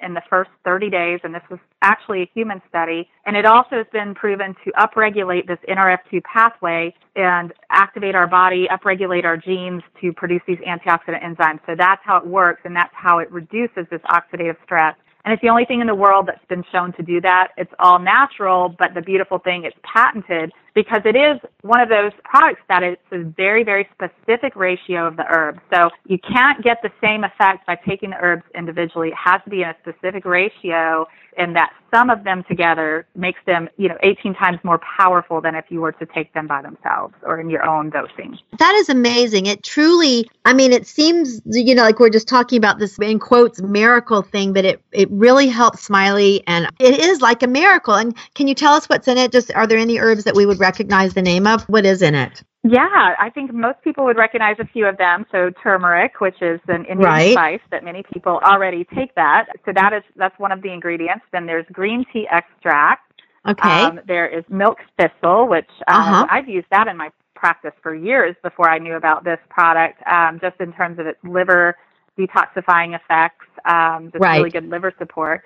in 0.00 0.14
the 0.14 0.22
first 0.30 0.50
30 0.64 0.90
days, 0.90 1.20
and 1.24 1.34
this 1.34 1.42
was 1.50 1.58
actually 1.82 2.22
a 2.22 2.30
human 2.32 2.62
study. 2.68 3.08
And 3.26 3.36
it 3.36 3.44
also 3.44 3.76
has 3.76 3.86
been 3.92 4.14
proven 4.14 4.54
to 4.64 4.70
upregulate 4.72 5.46
this 5.46 5.58
NRF2 5.68 6.22
pathway 6.22 6.94
and 7.16 7.52
activate 7.70 8.14
our 8.14 8.26
body, 8.26 8.68
upregulate 8.70 9.24
our 9.24 9.36
genes 9.36 9.82
to 10.00 10.12
produce 10.12 10.42
these 10.46 10.58
antioxidant 10.58 11.22
enzymes. 11.24 11.60
So 11.66 11.74
that's 11.76 12.02
how 12.04 12.16
it 12.18 12.26
works, 12.26 12.60
and 12.64 12.74
that's 12.74 12.94
how 12.94 13.18
it 13.18 13.30
reduces 13.32 13.86
this 13.90 14.00
oxidative 14.02 14.56
stress. 14.64 14.94
And 15.24 15.32
it's 15.32 15.40
the 15.40 15.48
only 15.48 15.64
thing 15.64 15.80
in 15.80 15.86
the 15.86 15.94
world 15.94 16.26
that's 16.26 16.44
been 16.48 16.64
shown 16.70 16.92
to 16.94 17.02
do 17.02 17.20
that. 17.22 17.48
It's 17.56 17.72
all 17.78 17.98
natural, 17.98 18.74
but 18.78 18.92
the 18.94 19.00
beautiful 19.00 19.38
thing, 19.38 19.64
it's 19.64 19.76
patented 19.82 20.52
because 20.74 21.02
it 21.04 21.16
is 21.16 21.40
one 21.62 21.80
of 21.80 21.88
those 21.88 22.12
products 22.24 22.60
that 22.68 22.82
it's 22.82 23.00
a 23.12 23.22
very, 23.22 23.62
very 23.62 23.88
specific 23.94 24.56
ratio 24.56 25.06
of 25.06 25.16
the 25.16 25.24
herbs. 25.28 25.60
So 25.72 25.90
you 26.06 26.18
can't 26.18 26.62
get 26.62 26.82
the 26.82 26.90
same 27.02 27.24
effect 27.24 27.66
by 27.66 27.76
taking 27.76 28.10
the 28.10 28.16
herbs 28.16 28.42
individually. 28.54 29.08
It 29.08 29.14
has 29.14 29.40
to 29.44 29.50
be 29.50 29.62
in 29.62 29.68
a 29.68 29.76
specific 29.82 30.24
ratio 30.24 31.06
and 31.36 31.56
that 31.56 31.72
sum 31.92 32.10
of 32.10 32.24
them 32.24 32.44
together 32.48 33.06
makes 33.14 33.40
them, 33.46 33.68
you 33.76 33.88
know, 33.88 33.96
18 34.02 34.34
times 34.34 34.58
more 34.62 34.80
powerful 34.96 35.40
than 35.40 35.54
if 35.54 35.64
you 35.68 35.80
were 35.80 35.92
to 35.92 36.06
take 36.06 36.32
them 36.32 36.46
by 36.46 36.62
themselves 36.62 37.14
or 37.22 37.40
in 37.40 37.48
your 37.50 37.64
own 37.64 37.90
dosing. 37.90 38.38
That 38.58 38.74
is 38.74 38.88
amazing. 38.88 39.46
It 39.46 39.62
truly, 39.62 40.28
I 40.44 40.52
mean, 40.52 40.72
it 40.72 40.86
seems, 40.86 41.40
you 41.46 41.74
know, 41.74 41.82
like 41.82 42.00
we're 42.00 42.10
just 42.10 42.28
talking 42.28 42.58
about 42.58 42.78
this 42.78 42.98
in 42.98 43.18
quotes 43.18 43.62
miracle 43.62 44.22
thing, 44.22 44.52
but 44.52 44.64
it, 44.64 44.82
it 44.92 45.08
really 45.10 45.46
helps 45.46 45.82
Smiley 45.82 46.42
and 46.46 46.68
it 46.78 46.98
is 46.98 47.20
like 47.20 47.42
a 47.42 47.46
miracle. 47.46 47.94
And 47.94 48.14
can 48.34 48.48
you 48.48 48.54
tell 48.54 48.74
us 48.74 48.86
what's 48.86 49.08
in 49.08 49.18
it? 49.18 49.32
Just 49.32 49.52
are 49.54 49.66
there 49.66 49.78
any 49.78 49.98
herbs 49.98 50.24
that 50.24 50.34
we 50.34 50.46
would 50.46 50.60
recognize 50.68 51.10
the 51.14 51.22
name 51.32 51.46
of? 51.46 51.62
What 51.74 51.84
is 51.92 52.00
in 52.02 52.14
it? 52.14 52.42
Yeah, 52.66 53.14
I 53.26 53.28
think 53.34 53.52
most 53.52 53.78
people 53.86 54.04
would 54.06 54.16
recognize 54.16 54.56
a 54.58 54.64
few 54.74 54.86
of 54.86 54.96
them. 54.96 55.26
So 55.30 55.50
turmeric, 55.62 56.12
which 56.20 56.40
is 56.40 56.60
an 56.68 56.82
Indian 56.86 56.98
Right. 57.12 57.32
spice 57.32 57.64
that 57.70 57.84
many 57.84 58.02
people 58.12 58.40
already 58.52 58.82
take 58.96 59.14
that. 59.16 59.42
So 59.64 59.72
that 59.80 59.92
is 59.92 60.02
that's 60.16 60.38
one 60.38 60.52
of 60.56 60.60
the 60.62 60.72
ingredients. 60.72 61.24
Then 61.34 61.44
there's 61.50 61.66
green 61.80 62.00
tea 62.10 62.26
extract. 62.38 63.02
Okay. 63.46 63.82
Um, 63.82 64.00
there 64.06 64.26
is 64.38 64.44
milk 64.48 64.78
thistle, 64.98 65.46
which 65.54 65.68
um, 65.88 66.00
Uh-huh. 66.00 66.26
I've 66.30 66.48
used 66.48 66.68
that 66.70 66.86
in 66.88 66.96
my 66.96 67.10
practice 67.34 67.74
for 67.82 67.94
years 67.94 68.34
before 68.42 68.68
I 68.70 68.78
knew 68.78 68.94
about 69.02 69.24
this 69.24 69.40
product. 69.50 69.96
Um, 70.16 70.40
just 70.40 70.58
in 70.64 70.72
terms 70.72 70.98
of 70.98 71.06
its 71.06 71.22
liver 71.36 71.76
detoxifying 72.18 72.90
effects, 73.00 73.46
um, 73.66 74.10
just 74.12 74.22
Right. 74.24 74.38
really 74.38 74.50
good 74.58 74.68
liver 74.70 74.92
support. 75.02 75.40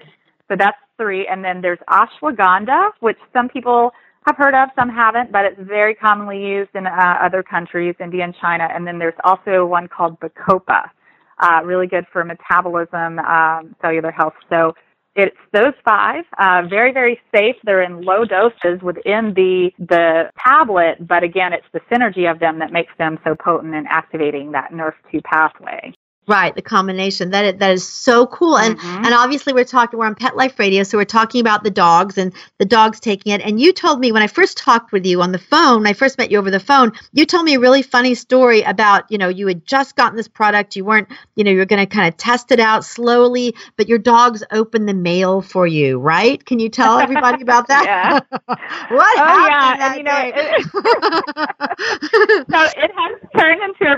So 0.49 0.55
that's 0.63 0.79
three. 0.97 1.27
And 1.27 1.45
then 1.45 1.61
there's 1.65 1.81
ashwagandha, 1.91 2.81
which 3.01 3.19
some 3.33 3.49
people 3.49 3.93
have 4.27 4.37
heard 4.37 4.55
of, 4.55 4.69
some 4.79 4.89
haven't, 4.89 5.33
but 5.33 5.45
it's 5.45 5.61
very 5.61 5.95
commonly 5.95 6.41
used 6.45 6.71
in 6.75 6.87
uh, 6.87 7.19
other 7.21 7.43
countries, 7.43 7.95
India 8.01 8.25
and 8.25 8.35
China. 8.41 8.69
And 8.73 8.87
then 8.87 8.99
there's 8.99 9.15
also 9.25 9.65
one 9.65 9.89
called 9.89 10.19
Bacopa, 10.21 10.91
uh, 11.39 11.61
really 11.65 11.87
good 11.87 12.05
for 12.13 12.25
metabolism, 12.25 13.19
um, 13.21 13.75
cellular 13.81 14.11
health. 14.11 14.35
So 14.51 14.75
it's 15.15 15.37
those 15.53 15.73
five, 15.85 16.25
uh, 16.39 16.63
very, 16.69 16.93
very 16.93 17.21
safe. 17.35 17.57
They're 17.65 17.83
in 17.83 18.03
low 18.03 18.25
doses 18.25 18.81
within 18.83 19.35
the 19.35 19.71
the 19.79 20.31
tablet, 20.47 21.07
but 21.07 21.25
again, 21.25 21.53
it's 21.53 21.67
the 21.73 21.81
synergy 21.93 22.31
of 22.31 22.39
them 22.39 22.61
that 22.61 22.73
makes 22.73 22.93
them 22.99 23.19
so 23.25 23.35
potent 23.35 23.75
in 23.75 23.87
activating 23.89 24.53
that 24.53 24.71
NRF2 24.71 25.25
pathway. 25.25 25.93
Right, 26.29 26.55
the 26.55 26.61
combination 26.61 27.31
that 27.31 27.45
is, 27.47 27.59
that 27.59 27.73
is 27.73 27.89
so 27.89 28.27
cool, 28.27 28.59
and 28.59 28.79
Mhm. 28.79 29.07
and 29.07 29.15
obviously 29.15 29.55
we're 29.55 29.65
talking 29.65 29.99
we're 29.99 30.05
on 30.05 30.15
Pet 30.15 30.37
Life 30.37 30.59
Radio, 30.59 30.83
so 30.83 30.99
we're 30.99 31.07
talking 31.07 31.41
about 31.41 31.65
the 31.65 31.71
dogs 31.71 32.19
and 32.19 32.35
the 32.59 32.67
dogs 32.67 33.01
taking 33.01 33.33
it. 33.33 33.41
And 33.41 33.59
you 33.59 33.73
told 33.73 33.99
me 33.99 34.13
when 34.13 34.23
I 34.23 34.27
first 34.27 34.59
talked 34.59 34.93
with 34.93 35.07
you 35.07 35.23
on 35.23 35.33
the 35.33 35.39
phone, 35.39 35.79
when 35.79 35.87
I 35.87 35.95
first 35.95 36.19
met 36.19 36.31
you 36.31 36.39
over 36.39 36.51
the 36.51 36.61
phone, 36.61 36.93
you 37.15 37.25
told 37.25 37.45
me 37.47 37.55
a 37.55 37.59
really 37.61 37.81
funny 37.81 38.15
story 38.15 38.61
about 38.61 39.05
you 39.11 39.17
know 39.17 39.29
you 39.29 39.47
had 39.47 39.65
just 39.65 39.97
gotten 39.97 40.17
this 40.19 40.29
product, 40.29 40.77
you 40.77 40.85
weren't 40.85 41.09
you 41.35 41.45
know 41.45 41.51
you 41.51 41.57
were 41.59 41.65
going 41.65 41.81
to 41.81 41.87
kind 41.87 42.07
of 42.07 42.17
test 42.19 42.53
it 42.53 42.61
out 42.61 42.85
slowly, 42.85 43.55
but 43.79 43.89
your 43.89 43.99
dogs 43.99 44.45
opened 44.53 44.87
the 44.87 44.93
mail 44.95 45.41
for 45.41 45.67
you, 45.67 45.99
right? 45.99 46.45
Can 46.45 46.59
you 46.59 46.69
tell 46.69 46.99
everybody 46.99 47.41
about 47.43 47.69
that? 47.69 47.85
Yeah. 47.87 48.21
what 48.91 49.19
Oh, 49.19 49.47
yeah, 49.47 49.93
and, 49.93 49.97
you 49.97 50.03
know, 50.03 50.31
day? 50.31 50.59
so 52.51 52.61
it 52.77 52.91
has 52.95 53.21
turned 53.21 53.21
into 53.23 53.27
a 53.27 53.28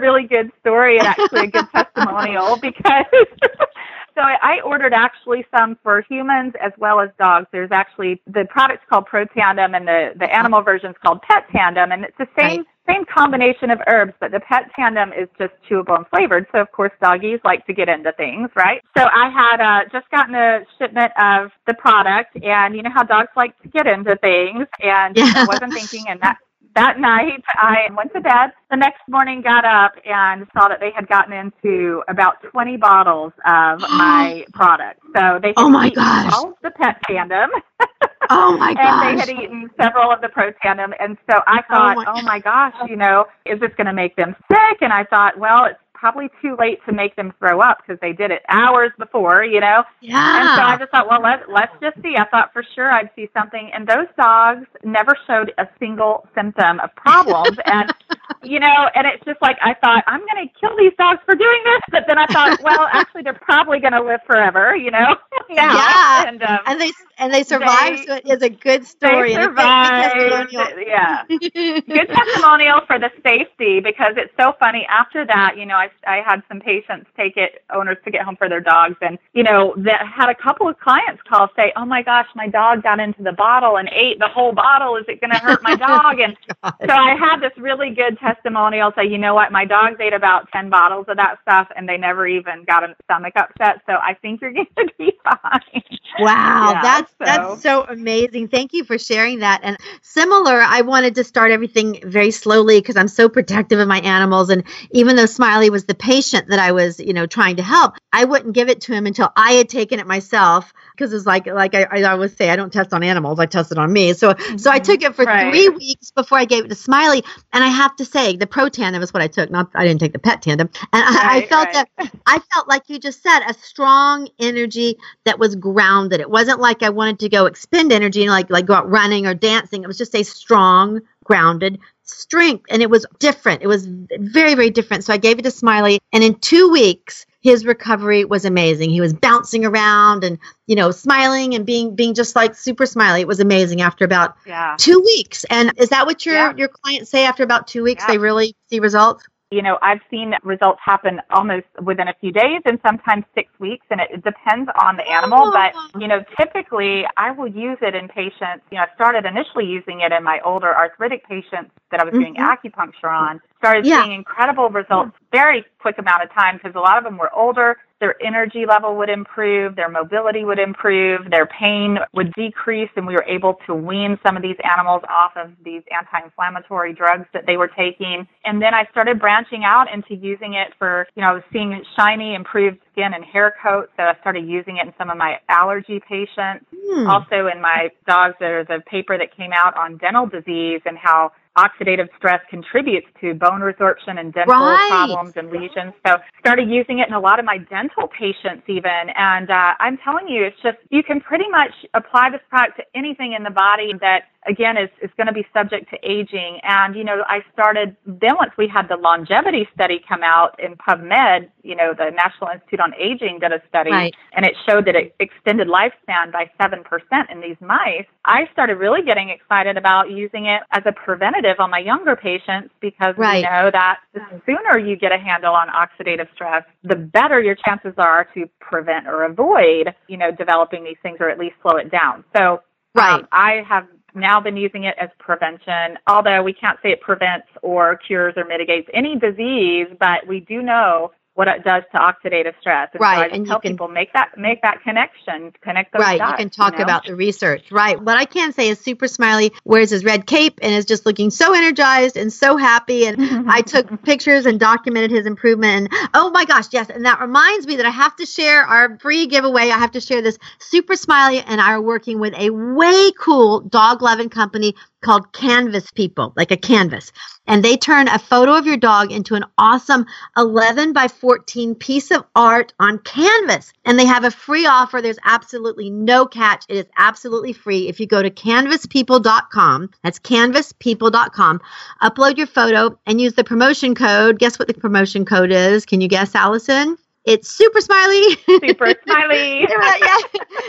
really 0.00 0.26
good 0.26 0.50
story 0.60 0.98
and 0.98 1.06
actually 1.06 1.44
a 1.44 1.48
good 1.48 1.68
testimonial 1.74 2.58
because 2.62 3.06
so 4.14 4.22
I 4.22 4.36
I 4.42 4.60
ordered 4.64 4.94
actually 4.94 5.46
some 5.56 5.78
for 5.82 6.04
humans 6.08 6.54
as 6.62 6.72
well 6.78 7.00
as 7.00 7.10
dogs. 7.18 7.46
There's 7.52 7.72
actually 7.72 8.22
the 8.26 8.46
product's 8.50 8.86
called 8.90 9.06
Protandim 9.08 9.76
and 9.76 9.88
the 9.88 10.12
the 10.18 10.34
animal 10.34 10.62
version's 10.62 10.96
called 11.04 11.20
Petandim 11.30 11.92
and 11.94 12.04
it's 12.04 12.18
the 12.18 12.28
same 12.38 12.64
same 12.88 13.04
combination 13.06 13.70
of 13.70 13.78
herbs, 13.88 14.12
but 14.20 14.32
the 14.32 14.40
Pet 14.40 14.64
Tandem 14.76 15.12
is 15.12 15.28
just 15.38 15.52
chewable 15.70 15.96
and 15.96 16.06
flavored. 16.08 16.46
So 16.52 16.60
of 16.60 16.72
course 16.72 16.92
doggies 17.02 17.40
like 17.44 17.64
to 17.66 17.74
get 17.74 17.88
into 17.88 18.12
things, 18.12 18.50
right? 18.56 18.82
So 18.98 19.04
I 19.04 19.30
had 19.30 19.60
uh, 19.60 19.88
just 19.92 20.10
gotten 20.10 20.34
a 20.34 20.60
shipment 20.78 21.12
of 21.20 21.50
the 21.66 21.74
product, 21.74 22.36
and 22.42 22.74
you 22.76 22.82
know 22.82 22.90
how 22.92 23.04
dogs 23.04 23.30
like 23.36 23.56
to 23.62 23.68
get 23.68 23.86
into 23.86 24.16
things, 24.16 24.66
and 24.80 25.16
Yeah. 25.16 25.32
I 25.36 25.44
wasn't 25.44 25.74
thinking, 25.74 26.06
and 26.08 26.20
that 26.22 26.38
that 26.76 26.98
night 27.00 27.42
I 27.56 27.88
went 27.96 28.12
to 28.14 28.20
bed. 28.20 28.50
The 28.70 28.76
next 28.76 29.02
morning 29.08 29.42
got 29.42 29.64
up 29.64 29.92
and 30.04 30.46
saw 30.56 30.68
that 30.68 30.80
they 30.80 30.92
had 30.94 31.08
gotten 31.08 31.32
into 31.32 32.02
about 32.08 32.36
20 32.52 32.76
bottles 32.76 33.32
of 33.46 33.80
my 33.90 34.44
product. 34.54 35.00
So 35.16 35.38
they 35.42 35.54
oh 35.56 35.68
had 35.68 35.68
Oh, 35.68 35.68
my 35.70 35.88
eaten 35.88 35.94
gosh. 36.04 36.32
all 36.32 36.50
of 36.50 36.56
the 36.62 36.70
pet 36.72 36.96
tandem 37.08 37.50
oh 38.30 38.56
my 38.58 38.74
gosh. 38.74 38.84
and 38.86 39.00
they 39.00 39.16
had 39.20 39.30
eaten 39.30 39.70
several 39.80 40.12
of 40.12 40.20
the 40.20 40.28
pro 40.28 40.52
tandem 40.62 40.94
and 41.00 41.18
so 41.30 41.40
I 41.46 41.60
oh 41.70 41.92
thought, 41.94 41.96
my- 41.96 42.06
oh 42.06 42.22
my 42.22 42.40
gosh, 42.40 42.74
you 42.88 42.96
know, 42.96 43.26
is 43.46 43.60
this 43.60 43.72
going 43.76 43.86
to 43.88 43.94
make 43.94 44.16
them 44.16 44.36
sick? 44.50 44.78
And 44.82 44.92
I 44.92 45.04
thought, 45.04 45.38
well, 45.38 45.66
it's 45.66 45.79
probably 46.00 46.30
too 46.40 46.56
late 46.58 46.78
to 46.86 46.92
make 46.92 47.14
them 47.14 47.32
throw 47.38 47.60
up 47.60 47.82
because 47.82 48.00
they 48.00 48.12
did 48.14 48.30
it 48.30 48.42
hours 48.48 48.90
before, 48.98 49.44
you 49.44 49.60
know. 49.60 49.84
Yeah. 50.00 50.40
And 50.40 50.56
so 50.56 50.62
I 50.62 50.76
just 50.78 50.90
thought, 50.90 51.06
well, 51.08 51.20
let, 51.20 51.50
let's 51.52 51.72
just 51.80 52.02
see. 52.02 52.16
I 52.16 52.24
thought 52.24 52.54
for 52.54 52.64
sure 52.74 52.90
I'd 52.90 53.10
see 53.14 53.28
something. 53.34 53.70
And 53.74 53.86
those 53.86 54.06
dogs 54.16 54.66
never 54.82 55.14
showed 55.26 55.52
a 55.58 55.68
single 55.78 56.26
symptom 56.34 56.80
of 56.80 56.94
problems. 56.96 57.58
and, 57.66 57.92
you 58.42 58.60
know, 58.60 58.88
and 58.94 59.06
it's 59.06 59.24
just 59.24 59.40
like, 59.42 59.56
I 59.62 59.74
thought, 59.74 60.04
I'm 60.06 60.20
going 60.20 60.48
to 60.48 60.54
kill 60.60 60.76
these 60.76 60.92
dogs 60.98 61.20
for 61.24 61.34
doing 61.34 61.60
this. 61.64 61.80
But 61.90 62.04
then 62.08 62.18
I 62.18 62.26
thought, 62.26 62.60
well, 62.64 62.88
actually, 62.92 63.22
they're 63.22 63.34
probably 63.34 63.80
going 63.80 63.92
to 63.92 64.02
live 64.02 64.20
forever, 64.26 64.74
you 64.76 64.90
know? 64.90 65.16
now. 65.50 65.74
Yeah. 65.74 66.28
And, 66.28 66.42
um, 66.42 66.58
and 66.66 66.80
they 66.80 66.92
and 67.18 67.34
they 67.34 67.42
survived, 67.42 67.98
they- 68.00 68.06
so 68.06 68.14
it 68.16 68.26
is 68.28 68.42
a 68.42 68.48
good 68.48 68.86
story 68.86 69.34
they 69.34 69.42
and 69.42 69.44
a 69.44 69.48
good- 69.48 69.56
good 69.56 70.50
testimonial. 70.50 70.86
Yeah. 70.86 71.24
good 71.28 72.08
testimonial 72.08 72.80
for 72.86 72.98
the 72.98 73.10
safety 73.22 73.80
because 73.80 74.14
it's 74.16 74.32
so 74.40 74.52
funny. 74.58 74.86
After 74.88 75.26
that, 75.26 75.56
you 75.56 75.66
know, 75.66 75.74
I 75.76 75.88
I 76.06 76.22
had 76.26 76.42
some 76.48 76.60
patients 76.60 77.10
take 77.16 77.36
it, 77.36 77.62
owners 77.74 77.98
to 78.04 78.10
get 78.10 78.22
home 78.22 78.36
for 78.36 78.48
their 78.48 78.60
dogs, 78.60 78.96
and 79.02 79.18
you 79.34 79.42
know, 79.42 79.74
that 79.78 80.06
had 80.06 80.28
a 80.30 80.34
couple 80.34 80.68
of 80.68 80.78
clients 80.78 81.22
call 81.28 81.48
say, 81.56 81.72
"Oh 81.76 81.84
my 81.84 82.02
gosh, 82.02 82.26
my 82.34 82.48
dog 82.48 82.82
got 82.82 83.00
into 83.00 83.22
the 83.22 83.32
bottle 83.32 83.76
and 83.76 83.88
ate 83.92 84.18
the 84.18 84.28
whole 84.28 84.52
bottle. 84.52 84.96
Is 84.96 85.04
it 85.08 85.20
going 85.20 85.32
to 85.32 85.38
hurt 85.38 85.62
my 85.62 85.74
dog?" 85.88 86.20
And 86.20 86.36
so 86.62 86.92
I 86.94 87.16
had 87.16 87.40
this 87.40 87.52
really 87.58 87.90
good 87.94 88.18
testimonial 88.20 88.92
say, 88.96 89.06
"You 89.06 89.18
know 89.18 89.34
what? 89.34 89.52
My 89.52 89.64
dogs 89.64 89.96
ate 90.00 90.12
about 90.14 90.48
ten 90.52 90.70
bottles 90.70 91.06
of 91.08 91.16
that 91.16 91.38
stuff, 91.42 91.68
and 91.76 91.88
they 91.88 91.96
never 91.96 92.26
even 92.26 92.64
got 92.64 92.84
a 92.84 92.94
stomach 93.04 93.34
upset. 93.36 93.82
So 93.86 93.94
I 93.94 94.14
think 94.14 94.40
you're 94.40 94.52
going 94.52 94.66
to 94.76 94.88
be 94.98 95.12
fine." 95.24 95.82
Wow, 96.18 96.72
Yeah, 96.74 96.82
that's 96.82 97.10
so- 97.12 97.24
that's 97.24 97.62
so 97.62 97.84
amazing. 97.84 98.48
Thank 98.48 98.72
you 98.72 98.84
for 98.84 98.98
sharing 98.98 99.40
that. 99.40 99.60
And 99.62 99.76
similar, 100.02 100.60
I 100.60 100.82
wanted 100.82 101.14
to 101.16 101.24
start 101.24 101.50
everything 101.52 102.00
very 102.04 102.30
slowly 102.30 102.80
because 102.80 102.96
I'm 102.96 103.08
so 103.08 103.28
protective 103.28 103.78
of 103.78 103.88
my 103.88 104.00
animals. 104.00 104.50
And 104.50 104.64
even 104.92 105.16
though 105.16 105.26
Smiley 105.26 105.70
was 105.70 105.84
the 105.84 105.94
patient 105.94 106.48
that 106.48 106.58
I 106.58 106.72
was, 106.72 107.00
you 107.00 107.12
know, 107.12 107.26
trying 107.26 107.56
to 107.56 107.62
help, 107.62 107.94
I 108.12 108.24
wouldn't 108.24 108.54
give 108.54 108.68
it 108.68 108.82
to 108.82 108.92
him 108.92 109.06
until 109.06 109.32
I 109.36 109.52
had 109.52 109.68
taken 109.68 110.00
it 110.00 110.06
myself. 110.06 110.72
Because 110.92 111.12
it's 111.14 111.26
like, 111.26 111.46
like 111.46 111.74
I, 111.74 111.86
I 111.90 112.02
always 112.04 112.36
say, 112.36 112.50
I 112.50 112.56
don't 112.56 112.72
test 112.72 112.92
on 112.92 113.02
animals; 113.02 113.38
I 113.38 113.46
test 113.46 113.72
it 113.72 113.78
on 113.78 113.92
me. 113.92 114.12
So, 114.12 114.34
so 114.56 114.70
I 114.70 114.80
mm-hmm. 114.80 114.84
took 114.84 115.02
it 115.02 115.14
for 115.14 115.24
Right. 115.24 115.50
three 115.50 115.68
weeks 115.68 116.10
before 116.10 116.38
I 116.38 116.44
gave 116.44 116.64
it 116.64 116.68
to 116.68 116.74
Smiley. 116.74 117.24
And 117.52 117.64
I 117.64 117.68
have 117.68 117.96
to 117.96 118.04
say, 118.10 118.36
the 118.36 118.46
Protandim 118.46 119.02
is 119.02 119.12
what 119.12 119.22
I 119.22 119.28
took. 119.28 119.50
Not, 119.50 119.70
I 119.74 119.84
didn't 119.84 120.00
take 120.00 120.12
the 120.12 120.18
Petandim. 120.18 120.60
And 120.60 120.70
I, 120.92 121.38
I 121.38 121.46
felt 121.46 121.68
right. 121.74 121.88
that 121.98 122.12
I 122.26 122.38
felt 122.52 122.68
like 122.68 122.88
you 122.88 122.98
just 122.98 123.22
said 123.22 123.40
a 123.40 123.54
strong 123.54 124.28
energy 124.38 124.96
that 125.24 125.38
was 125.38 125.56
grounded. 125.56 126.20
It 126.20 126.30
wasn't 126.30 126.60
like 126.60 126.82
I 126.82 126.90
wanted 126.90 127.20
to 127.20 127.28
go 127.28 127.46
expend 127.46 127.92
energy 127.92 128.22
and 128.22 128.30
like 128.30 128.50
like 128.50 128.66
go 128.66 128.74
out 128.74 128.90
running 128.90 129.26
or 129.26 129.34
dancing. 129.34 129.82
It 129.82 129.86
was 129.86 129.98
just 129.98 130.14
a 130.14 130.22
strong, 130.22 131.00
grounded 131.24 131.78
strength, 132.10 132.66
and 132.70 132.82
it 132.82 132.90
was 132.90 133.06
different. 133.18 133.62
It 133.62 133.66
was 133.66 133.86
very 133.86 134.54
very 134.54 134.70
different. 134.70 135.04
So 135.04 135.12
I 135.12 135.16
gave 135.16 135.38
it 135.38 135.42
to 135.42 135.50
Smiley, 135.50 136.00
and 136.12 136.22
in 136.24 136.34
two 136.36 136.70
weeks. 136.70 137.26
His 137.42 137.64
recovery 137.64 138.26
was 138.26 138.44
amazing. 138.44 138.90
He 138.90 139.00
was 139.00 139.14
bouncing 139.14 139.64
around 139.64 140.24
and, 140.24 140.38
you 140.66 140.76
know, 140.76 140.90
smiling 140.90 141.54
and 141.54 141.64
being 141.64 141.94
being 141.94 142.12
just 142.12 142.36
like 142.36 142.54
super 142.54 142.84
smiley. 142.84 143.22
It 143.22 143.26
was 143.26 143.40
amazing 143.40 143.80
after 143.80 144.04
about 144.04 144.36
Yeah. 144.44 144.74
two 144.78 145.00
weeks. 145.00 145.46
And 145.48 145.72
is 145.78 145.88
that 145.88 146.04
what 146.04 146.26
your 146.26 146.34
Yeah. 146.34 146.52
your 146.54 146.68
clients 146.68 147.10
say 147.10 147.24
after 147.24 147.42
about 147.42 147.66
two 147.66 147.82
weeks? 147.82 148.04
Yeah. 148.06 148.12
They 148.12 148.18
really 148.18 148.54
see 148.68 148.78
results. 148.78 149.24
You 149.50 149.62
know, 149.62 149.78
I've 149.82 150.00
seen 150.10 150.34
results 150.44 150.80
happen 150.84 151.20
almost 151.30 151.66
within 151.82 152.06
a 152.06 152.14
few 152.20 152.30
days 152.30 152.62
and 152.64 152.78
sometimes 152.86 153.24
six 153.34 153.50
weeks, 153.58 153.84
and 153.90 154.00
it, 154.00 154.22
depends 154.22 154.70
on 154.80 154.96
the 154.96 155.02
animal. 155.10 155.50
But, 155.50 155.74
you 156.00 156.06
know, 156.06 156.22
typically 156.38 157.04
I 157.16 157.32
will 157.32 157.48
use 157.48 157.78
it 157.82 157.96
in 157.96 158.06
patients. 158.06 158.62
You 158.70 158.78
know, 158.78 158.84
I 158.84 158.94
started 158.94 159.26
initially 159.26 159.66
using 159.66 160.00
it 160.02 160.12
in 160.12 160.22
my 160.22 160.40
older 160.44 160.72
arthritic 160.74 161.26
patients 161.26 161.72
that 161.90 162.00
I 162.00 162.04
was 162.04 162.12
doing 162.12 162.36
Mhm. 162.36 162.46
acupuncture 162.46 163.10
on. 163.10 163.40
Started 163.58 163.86
Yeah. 163.86 164.02
seeing 164.02 164.12
incredible 164.12 164.70
results 164.70 165.16
very 165.32 165.64
quick 165.80 165.98
amount 165.98 166.22
of 166.22 166.32
time 166.32 166.56
because 166.56 166.76
a 166.76 166.80
lot 166.80 166.98
of 166.98 167.04
them 167.04 167.18
were 167.18 167.32
older. 167.34 167.78
Their 168.00 168.16
energy 168.24 168.64
level 168.66 168.96
would 168.96 169.10
improve, 169.10 169.76
their 169.76 169.90
mobility 169.90 170.44
would 170.44 170.58
improve, 170.58 171.30
their 171.30 171.46
pain 171.46 171.98
would 172.14 172.32
decrease, 172.32 172.88
and 172.96 173.06
we 173.06 173.12
were 173.12 173.24
able 173.28 173.58
to 173.66 173.74
wean 173.74 174.18
some 174.24 174.36
of 174.36 174.42
these 174.42 174.56
animals 174.64 175.02
off 175.08 175.32
of 175.36 175.50
these 175.64 175.82
anti 175.92 176.24
inflammatory 176.24 176.94
drugs 176.94 177.26
that 177.34 177.44
they 177.46 177.58
were 177.58 177.68
taking. 177.68 178.26
And 178.44 178.62
then 178.62 178.72
I 178.72 178.86
started 178.90 179.20
branching 179.20 179.64
out 179.64 179.86
into 179.92 180.14
using 180.14 180.54
it 180.54 180.72
for, 180.78 181.06
you 181.14 181.22
know, 181.22 181.28
I 181.28 181.32
was 181.34 181.42
seeing 181.52 181.78
shiny, 181.94 182.34
improved 182.34 182.78
skin 182.92 183.12
and 183.14 183.24
hair 183.24 183.54
coat, 183.62 183.90
so 183.96 184.04
I 184.04 184.14
started 184.20 184.48
using 184.48 184.78
it 184.78 184.86
in 184.86 184.94
some 184.96 185.10
of 185.10 185.18
my 185.18 185.38
allergy 185.48 186.00
patients. 186.00 186.64
Hmm. 186.74 187.06
Also, 187.06 187.46
in 187.54 187.60
my 187.60 187.90
dogs, 188.06 188.34
there's 188.40 188.66
a 188.70 188.80
paper 188.80 189.18
that 189.18 189.36
came 189.36 189.52
out 189.52 189.76
on 189.76 189.98
dental 189.98 190.26
disease 190.26 190.80
and 190.86 190.96
how 190.96 191.32
oxidative 191.58 192.08
stress 192.16 192.40
contributes 192.48 193.06
to 193.20 193.34
bone 193.34 193.60
resorption 193.60 194.18
and 194.20 194.32
dental 194.32 194.54
Right. 194.56 194.88
problems 194.88 195.34
and 195.36 195.50
lesions. 195.50 195.92
So 196.06 196.16
started 196.38 196.68
using 196.68 197.00
it 197.00 197.08
in 197.08 197.14
a 197.14 197.20
lot 197.20 197.38
of 197.38 197.44
my 197.44 197.58
dental 197.58 198.08
patients 198.08 198.62
even. 198.68 199.10
And 199.16 199.50
uh, 199.50 199.74
I'm 199.80 199.98
telling 199.98 200.28
you, 200.28 200.44
it's 200.44 200.60
just, 200.62 200.78
you 200.90 201.02
can 201.02 201.20
pretty 201.20 201.48
much 201.50 201.72
apply 201.94 202.30
this 202.30 202.40
product 202.48 202.76
to 202.78 202.84
anything 202.94 203.32
in 203.32 203.42
the 203.42 203.50
body 203.50 203.92
that 204.00 204.30
again 204.46 204.76
is, 204.76 204.88
is 205.02 205.10
going 205.16 205.26
to 205.26 205.32
be 205.32 205.46
subject 205.52 205.90
to 205.90 205.98
aging. 206.02 206.60
And, 206.62 206.94
you 206.96 207.04
know, 207.04 207.22
I 207.26 207.40
started, 207.52 207.96
then 208.06 208.36
once 208.38 208.52
we 208.56 208.68
had 208.68 208.88
the 208.88 208.96
longevity 208.96 209.68
study 209.74 210.02
come 210.08 210.22
out 210.22 210.58
in 210.58 210.76
PubMed, 210.76 211.48
you 211.62 211.76
know, 211.76 211.92
the 211.96 212.10
National 212.10 212.50
Institute 212.50 212.80
on 212.80 212.94
Aging 212.94 213.38
did 213.40 213.52
a 213.52 213.60
study 213.68 213.90
Right. 213.90 214.14
and 214.32 214.46
it 214.46 214.54
showed 214.66 214.86
that 214.86 214.96
it 214.96 215.14
extended 215.20 215.68
lifespan 215.68 216.32
by 216.32 216.50
7% 216.60 216.82
in 217.30 217.40
these 217.40 217.56
mice. 217.60 218.06
I 218.24 218.48
started 218.52 218.76
really 218.76 219.02
getting 219.02 219.28
excited 219.28 219.76
about 219.76 220.10
using 220.10 220.46
it 220.46 220.62
as 220.70 220.82
a 220.86 220.92
preventative 220.92 221.56
on 221.58 221.70
my 221.70 221.78
younger 221.78 222.16
patients 222.16 222.72
because 222.80 223.14
Right. 223.16 223.36
we 223.36 223.42
know 223.42 223.70
that 223.70 224.00
the 224.14 224.22
sooner 224.46 224.78
you 224.78 224.96
get 224.96 225.12
a 225.12 225.18
handle 225.18 225.54
on 225.54 225.68
oxidative 225.68 226.32
stress, 226.34 226.64
the 226.82 226.96
better 226.96 227.40
your 227.42 227.56
chances 227.56 227.92
are 227.98 228.24
to 228.34 228.48
prevent 228.60 229.06
or 229.06 229.24
avoid, 229.24 229.94
you 230.08 230.16
know, 230.16 230.30
developing 230.30 230.82
these 230.84 230.96
things 231.02 231.18
or 231.20 231.28
at 231.28 231.38
least 231.38 231.56
slow 231.62 231.76
it 231.76 231.90
down. 231.90 232.24
So 232.34 232.62
Right. 232.94 233.14
um, 233.20 233.28
I 233.32 233.62
have 233.68 233.86
now 234.14 234.40
been 234.40 234.56
using 234.56 234.84
it 234.84 234.94
as 235.00 235.10
prevention, 235.18 235.98
although 236.06 236.42
we 236.42 236.52
can't 236.52 236.78
say 236.82 236.90
it 236.90 237.00
prevents 237.00 237.46
or 237.62 237.96
cures 237.96 238.34
or 238.36 238.44
mitigates 238.44 238.88
any 238.94 239.16
disease, 239.16 239.86
but 239.98 240.26
we 240.26 240.40
do 240.40 240.62
know 240.62 241.12
what 241.34 241.48
it 241.48 241.64
does 241.64 241.82
to 241.92 241.98
oxidative 241.98 242.54
stress. 242.60 242.88
And 242.92 243.00
Right, 243.00 243.16
so 243.16 243.22
I 243.22 243.26
and 243.36 243.46
you 243.46 243.50
tell 243.50 243.60
can- 243.60 243.72
people 243.72 243.88
make 243.88 244.12
that 244.12 244.36
make 244.36 244.60
that 244.62 244.82
connection, 244.82 245.52
connect 245.62 245.92
those 245.92 246.00
right 246.00 246.18
dots. 246.18 246.32
you 246.32 246.36
can 246.36 246.50
talk 246.50 246.76
know? 246.78 246.84
about 246.84 247.04
the 247.06 247.14
research 247.14 247.70
right 247.70 248.00
what 248.00 248.16
i 248.16 248.24
can 248.24 248.52
say 248.52 248.68
is 248.68 248.78
super 248.80 249.06
smiley 249.08 249.52
wears 249.64 249.90
his 249.90 250.04
red 250.04 250.26
cape 250.26 250.58
and 250.62 250.72
is 250.74 250.84
just 250.84 251.06
looking 251.06 251.30
so 251.30 251.54
energized 251.54 252.16
and 252.16 252.32
so 252.32 252.56
happy 252.56 253.06
and 253.06 253.16
i 253.50 253.60
took 253.60 254.02
pictures 254.02 254.46
and 254.46 254.58
documented 254.60 255.10
his 255.10 255.26
improvement 255.26 255.88
and 255.92 256.08
oh 256.14 256.30
my 256.30 256.44
gosh 256.44 256.66
yes 256.72 256.90
and 256.90 257.04
that 257.04 257.20
reminds 257.20 257.66
me 257.66 257.76
that 257.76 257.86
i 257.86 257.90
have 257.90 258.14
to 258.16 258.26
share 258.26 258.62
our 258.64 258.98
free 258.98 259.26
giveaway 259.26 259.62
i 259.70 259.78
have 259.78 259.90
to 259.92 260.00
share 260.00 260.20
this 260.22 260.38
super 260.58 260.96
smiley 260.96 261.38
and 261.40 261.60
i 261.60 261.72
are 261.72 261.80
working 261.82 262.18
with 262.18 262.34
a 262.36 262.50
way 262.50 263.10
cool 263.18 263.60
dog 263.60 264.02
loving 264.02 264.28
company 264.28 264.74
called 265.00 265.32
Canvas 265.32 265.90
People, 265.90 266.32
like 266.36 266.50
a 266.50 266.56
canvas. 266.56 267.12
And 267.46 267.64
they 267.64 267.76
turn 267.76 268.08
a 268.08 268.18
photo 268.18 268.56
of 268.56 268.66
your 268.66 268.76
dog 268.76 269.12
into 269.12 269.34
an 269.34 269.44
awesome 269.58 270.06
11 270.36 270.92
by 270.92 271.08
14 271.08 271.74
piece 271.74 272.10
of 272.10 272.24
art 272.36 272.72
on 272.78 272.98
canvas. 272.98 273.72
And 273.84 273.98
they 273.98 274.06
have 274.06 274.24
a 274.24 274.30
free 274.30 274.66
offer. 274.66 275.00
There's 275.00 275.18
absolutely 275.24 275.90
no 275.90 276.26
catch. 276.26 276.64
It 276.68 276.76
is 276.76 276.86
absolutely 276.96 277.52
free. 277.52 277.88
If 277.88 278.00
you 278.00 278.06
go 278.06 278.22
to 278.22 278.30
canvaspeople.com, 278.30 279.90
that's 280.02 280.18
canvaspeople.com, 280.18 281.60
upload 282.02 282.36
your 282.36 282.46
photo 282.46 282.98
and 283.06 283.20
use 283.20 283.34
the 283.34 283.44
promotion 283.44 283.94
code. 283.94 284.38
Guess 284.38 284.58
what 284.58 284.68
the 284.68 284.74
promotion 284.74 285.24
code 285.24 285.50
is? 285.50 285.86
Can 285.86 286.00
you 286.00 286.08
guess, 286.08 286.32
Alisan? 286.32 286.96
It's 287.24 287.50
super 287.50 287.80
smiley. 287.80 288.22
Super 288.46 288.94
smiley. 289.06 289.60
yeah. 289.68 290.16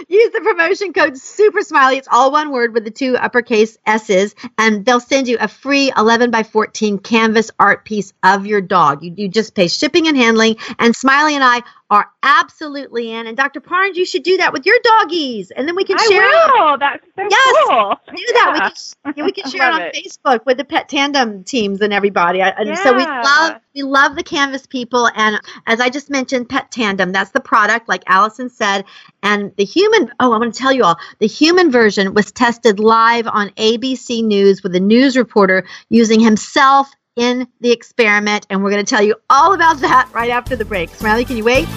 Use 0.09 0.31
the 0.33 0.41
promotion 0.41 0.91
code 0.91 1.17
super 1.17 1.61
smiley. 1.61 1.97
It's 1.97 2.09
all 2.11 2.31
one 2.31 2.51
word 2.51 2.73
with 2.73 2.83
the 2.83 2.91
two 2.91 3.15
uppercase 3.15 3.77
S's, 3.85 4.35
and 4.57 4.85
they'll 4.85 4.99
send 4.99 5.27
you 5.29 5.37
a 5.39 5.47
free 5.47 5.91
11 5.95 6.29
by 6.29 6.43
14 6.43 6.99
canvas 6.99 7.51
art 7.57 7.85
piece 7.85 8.13
of 8.23 8.45
your 8.45 8.59
dog. 8.61 9.01
You, 9.03 9.13
you 9.15 9.29
just 9.29 9.55
pay 9.55 9.69
shipping 9.69 10.07
and 10.07 10.17
handling, 10.17 10.57
and 10.77 10.93
Smiley 10.95 11.35
and 11.35 11.43
I 11.43 11.61
are 11.91 12.09
absolutely 12.23 13.11
in. 13.11 13.27
And 13.27 13.35
Dr. 13.37 13.59
Parnes, 13.59 13.97
you 13.97 14.05
should 14.05 14.23
do 14.23 14.37
that 14.37 14.53
with 14.53 14.65
your 14.65 14.77
doggies, 14.83 15.51
and 15.51 15.67
then 15.67 15.75
we 15.75 15.83
can 15.83 15.97
I 15.99 16.07
share 16.09 16.23
it. 16.23 16.51
will. 16.61 16.77
That's 16.77 17.05
so 17.15 17.27
Yes, 17.29 17.67
cool. 17.67 18.15
do 18.15 18.33
that. 18.33 18.71
Yeah. 18.73 19.01
We 19.05 19.13
can, 19.13 19.25
we 19.25 19.31
can 19.33 19.51
share 19.51 19.67
it 19.69 19.73
on 19.73 19.81
it. 19.81 19.93
Facebook 19.95 20.45
with 20.45 20.57
the 20.57 20.63
Petandim 20.63 21.45
teams 21.45 21.81
and 21.81 21.93
everybody. 21.93 22.41
I- 22.41 22.49
And 22.49 22.77
so 22.77 22.93
we 22.93 23.03
love 23.05 23.57
we 23.75 23.83
love 23.83 24.15
the 24.15 24.23
Canvas 24.23 24.65
people. 24.65 25.09
And 25.15 25.39
as 25.67 25.79
I 25.81 25.89
just 25.89 26.09
mentioned, 26.09 26.47
Petandim, 26.49 27.11
that's 27.13 27.31
the 27.31 27.39
product, 27.41 27.87
like 27.89 28.03
Alisan 28.05 28.49
said. 28.49 28.85
And 29.21 29.53
the 29.57 29.65
human 29.65 30.11
oh, 30.21 30.31
I'm 30.33 30.39
going 30.39 30.51
to 30.51 30.57
tell 30.57 30.71
you 30.73 30.83
all, 30.85 30.97
the 31.19 31.27
human 31.27 31.71
version 31.71 32.13
was 32.13 32.31
tested 32.31 32.79
live 32.79 33.27
on 33.27 33.49
ABC 33.51 34.23
News 34.23 34.63
with 34.63 34.73
a 34.75 34.79
news 34.79 35.17
reporter 35.17 35.65
using 35.89 36.19
himself 36.21 36.89
in 37.17 37.45
the 37.59 37.71
experiment. 37.71 38.47
And 38.49 38.63
we're 38.63 38.71
going 38.71 38.85
to 38.85 38.89
tell 38.89 39.03
you 39.03 39.15
all 39.29 39.53
about 39.53 39.79
that 39.81 40.09
right 40.13 40.29
after 40.29 40.55
the 40.55 40.63
break. 40.65 40.89
Smiley, 40.95 41.25
can 41.25 41.35
you 41.35 41.43
wait? 41.43 41.67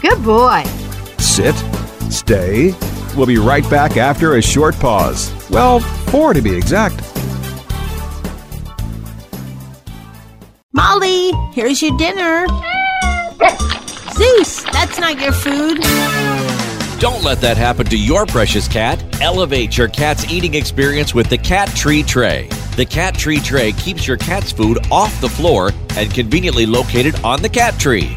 Good 0.00 0.22
boy. 0.24 0.64
Sit, 1.18 1.54
stay. 2.10 2.74
We'll 3.16 3.26
be 3.26 3.38
right 3.38 3.68
back 3.68 3.96
after 3.96 4.36
a 4.36 4.42
short 4.42 4.74
pause. 4.76 5.32
Well, 5.50 5.80
four 5.80 6.34
to 6.34 6.42
be 6.42 6.56
exact. 6.56 7.02
Molly, 10.72 11.32
here's 11.52 11.82
your 11.82 11.96
dinner. 11.96 12.46
Zeus, 14.12 14.62
that's 14.64 14.98
not 14.98 15.20
your 15.20 15.32
food. 15.32 15.80
Don't 17.00 17.22
let 17.22 17.40
that 17.40 17.56
happen 17.56 17.86
to 17.86 17.96
your 17.96 18.26
precious 18.26 18.66
cat. 18.66 19.02
Elevate 19.20 19.76
your 19.76 19.88
cat's 19.88 20.30
eating 20.30 20.54
experience 20.54 21.14
with 21.14 21.28
the 21.28 21.38
Cat 21.38 21.68
Tree 21.70 22.02
Tray. 22.02 22.48
The 22.76 22.84
Cat 22.84 23.14
Tree 23.14 23.38
Tray 23.38 23.72
keeps 23.72 24.06
your 24.06 24.16
cat's 24.16 24.50
food 24.50 24.78
off 24.90 25.20
the 25.20 25.28
floor 25.28 25.70
and 25.96 26.12
conveniently 26.12 26.66
located 26.66 27.14
on 27.24 27.40
the 27.40 27.48
cat 27.48 27.78
tree. 27.78 28.16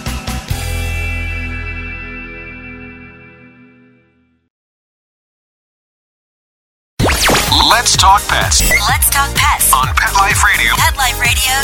Let's 7.71 7.95
talk 7.95 8.19
pets 8.27 8.59
Let's 8.69 9.09
talk 9.09 9.33
pets. 9.33 9.71
on 9.73 9.87
Pet 9.95 10.13
Life 10.15 10.43
Radio. 10.43 10.73
Pet 10.75 10.97
Life 10.97 11.17
Radio. 11.21 11.61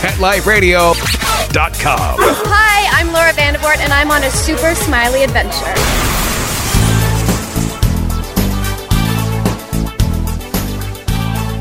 PetLifeRadio.com. 0.00 2.16
Hi, 2.48 2.88
I'm 2.98 3.12
Laura 3.12 3.32
Vandervoort, 3.32 3.76
and 3.80 3.92
I'm 3.92 4.10
on 4.10 4.24
a 4.24 4.30
super 4.30 4.74
smiley 4.74 5.22
adventure. 5.22 5.74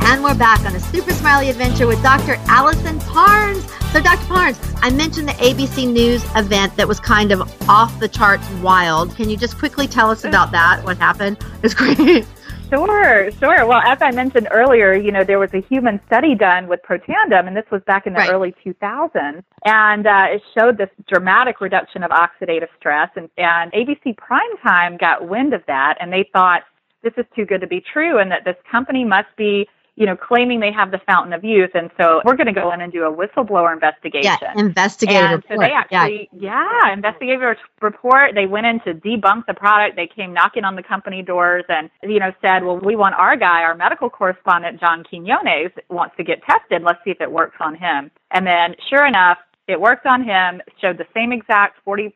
And 0.07 0.23
we're 0.23 0.33
back 0.33 0.61
on 0.61 0.73
a 0.73 0.79
super 0.79 1.11
smiley 1.11 1.49
adventure 1.49 1.85
with 1.85 2.01
Dr. 2.01 2.35
Alisan 2.47 3.01
Parnes. 3.01 3.65
So, 3.91 4.01
Dr. 4.01 4.25
Parnes, 4.27 4.57
I 4.81 4.89
mentioned 4.91 5.27
the 5.27 5.33
ABC 5.33 5.91
News 5.91 6.23
event 6.37 6.77
that 6.77 6.87
was 6.87 7.01
kind 7.01 7.33
of 7.33 7.41
off 7.67 7.99
the 7.99 8.07
charts 8.07 8.49
wild. 8.61 9.13
Can 9.17 9.29
you 9.29 9.35
just 9.35 9.57
quickly 9.57 9.87
tell 9.87 10.09
us 10.09 10.23
about 10.23 10.51
that? 10.51 10.85
What 10.85 10.97
happened? 10.97 11.37
It's 11.63 11.73
great. 11.73 12.25
Sure, 12.69 13.31
sure. 13.31 13.65
Well, 13.65 13.81
as 13.83 13.97
I 14.01 14.11
mentioned 14.11 14.47
earlier, 14.51 14.93
you 14.93 15.11
know, 15.11 15.23
there 15.23 15.39
was 15.39 15.53
a 15.53 15.61
human 15.61 15.99
study 16.05 16.35
done 16.35 16.67
with 16.67 16.81
Protandim, 16.83 17.47
and 17.47 17.57
this 17.57 17.65
was 17.71 17.81
back 17.87 18.05
in 18.05 18.13
the 18.13 18.19
Right. 18.19 18.29
early 18.31 18.53
2000s, 18.63 19.43
and 19.65 20.05
uh, 20.05 20.27
it 20.29 20.41
showed 20.57 20.77
this 20.77 20.89
dramatic 21.07 21.61
reduction 21.61 22.03
of 22.03 22.11
oxidative 22.11 22.67
stress. 22.77 23.09
And, 23.15 23.29
and 23.37 23.71
ABC 23.71 24.15
Primetime 24.15 24.99
got 24.99 25.27
wind 25.27 25.53
of 25.53 25.63
that, 25.67 25.97
and 25.99 26.13
they 26.13 26.29
thought 26.31 26.61
this 27.01 27.13
is 27.17 27.25
too 27.35 27.45
good 27.45 27.61
to 27.61 27.67
be 27.67 27.81
true, 27.91 28.19
and 28.19 28.29
that 28.31 28.45
this 28.45 28.57
company 28.71 29.03
must 29.03 29.29
be, 29.35 29.67
you 29.99 30.05
know, 30.05 30.15
claiming 30.15 30.61
they 30.61 30.71
have 30.71 30.91
the 30.91 31.01
fountain 31.05 31.33
of 31.33 31.43
youth. 31.43 31.71
And 31.73 31.91
so 31.99 32.21
we're 32.23 32.37
going 32.37 32.47
to 32.47 32.53
go 32.53 32.71
in 32.71 32.79
and 32.79 32.91
do 32.91 33.03
a 33.03 33.13
whistleblower 33.13 33.73
investigation. 33.73 34.31
Yeah, 34.41 34.53
investigative 34.55 35.31
And 35.31 35.43
so 35.49 35.57
they 35.57 35.73
actually, 35.73 36.29
yeah. 36.31 36.93
investigative 36.93 37.57
report. 37.81 38.33
They 38.33 38.45
went 38.45 38.65
in 38.65 38.79
to 38.81 38.93
debunk 38.93 39.45
the 39.45 39.53
product. 39.53 39.97
They 39.97 40.07
came 40.07 40.33
knocking 40.33 40.63
on 40.63 40.77
the 40.77 40.83
company 40.83 41.21
doors 41.21 41.65
and, 41.67 41.89
you 42.01 42.19
know, 42.19 42.31
said, 42.41 42.63
well, 42.63 42.79
we 42.79 42.95
want 42.95 43.15
our 43.15 43.35
guy, 43.35 43.61
our 43.61 43.75
medical 43.75 44.09
correspondent, 44.09 44.79
John 44.79 45.03
Quinones, 45.03 45.71
wants 45.89 46.15
to 46.15 46.23
get 46.23 46.41
tested. 46.43 46.81
Let's 46.81 46.99
see 47.03 47.11
if 47.11 47.19
it 47.19 47.29
works 47.29 47.57
on 47.59 47.75
him. 47.75 48.09
And 48.31 48.47
then, 48.47 48.75
sure 48.89 49.05
enough, 49.05 49.37
it 49.67 49.81
worked 49.81 50.05
on 50.05 50.23
him, 50.23 50.61
showed 50.81 50.97
the 50.97 51.07
same 51.13 51.33
exact 51.33 51.85
45% 51.85 52.13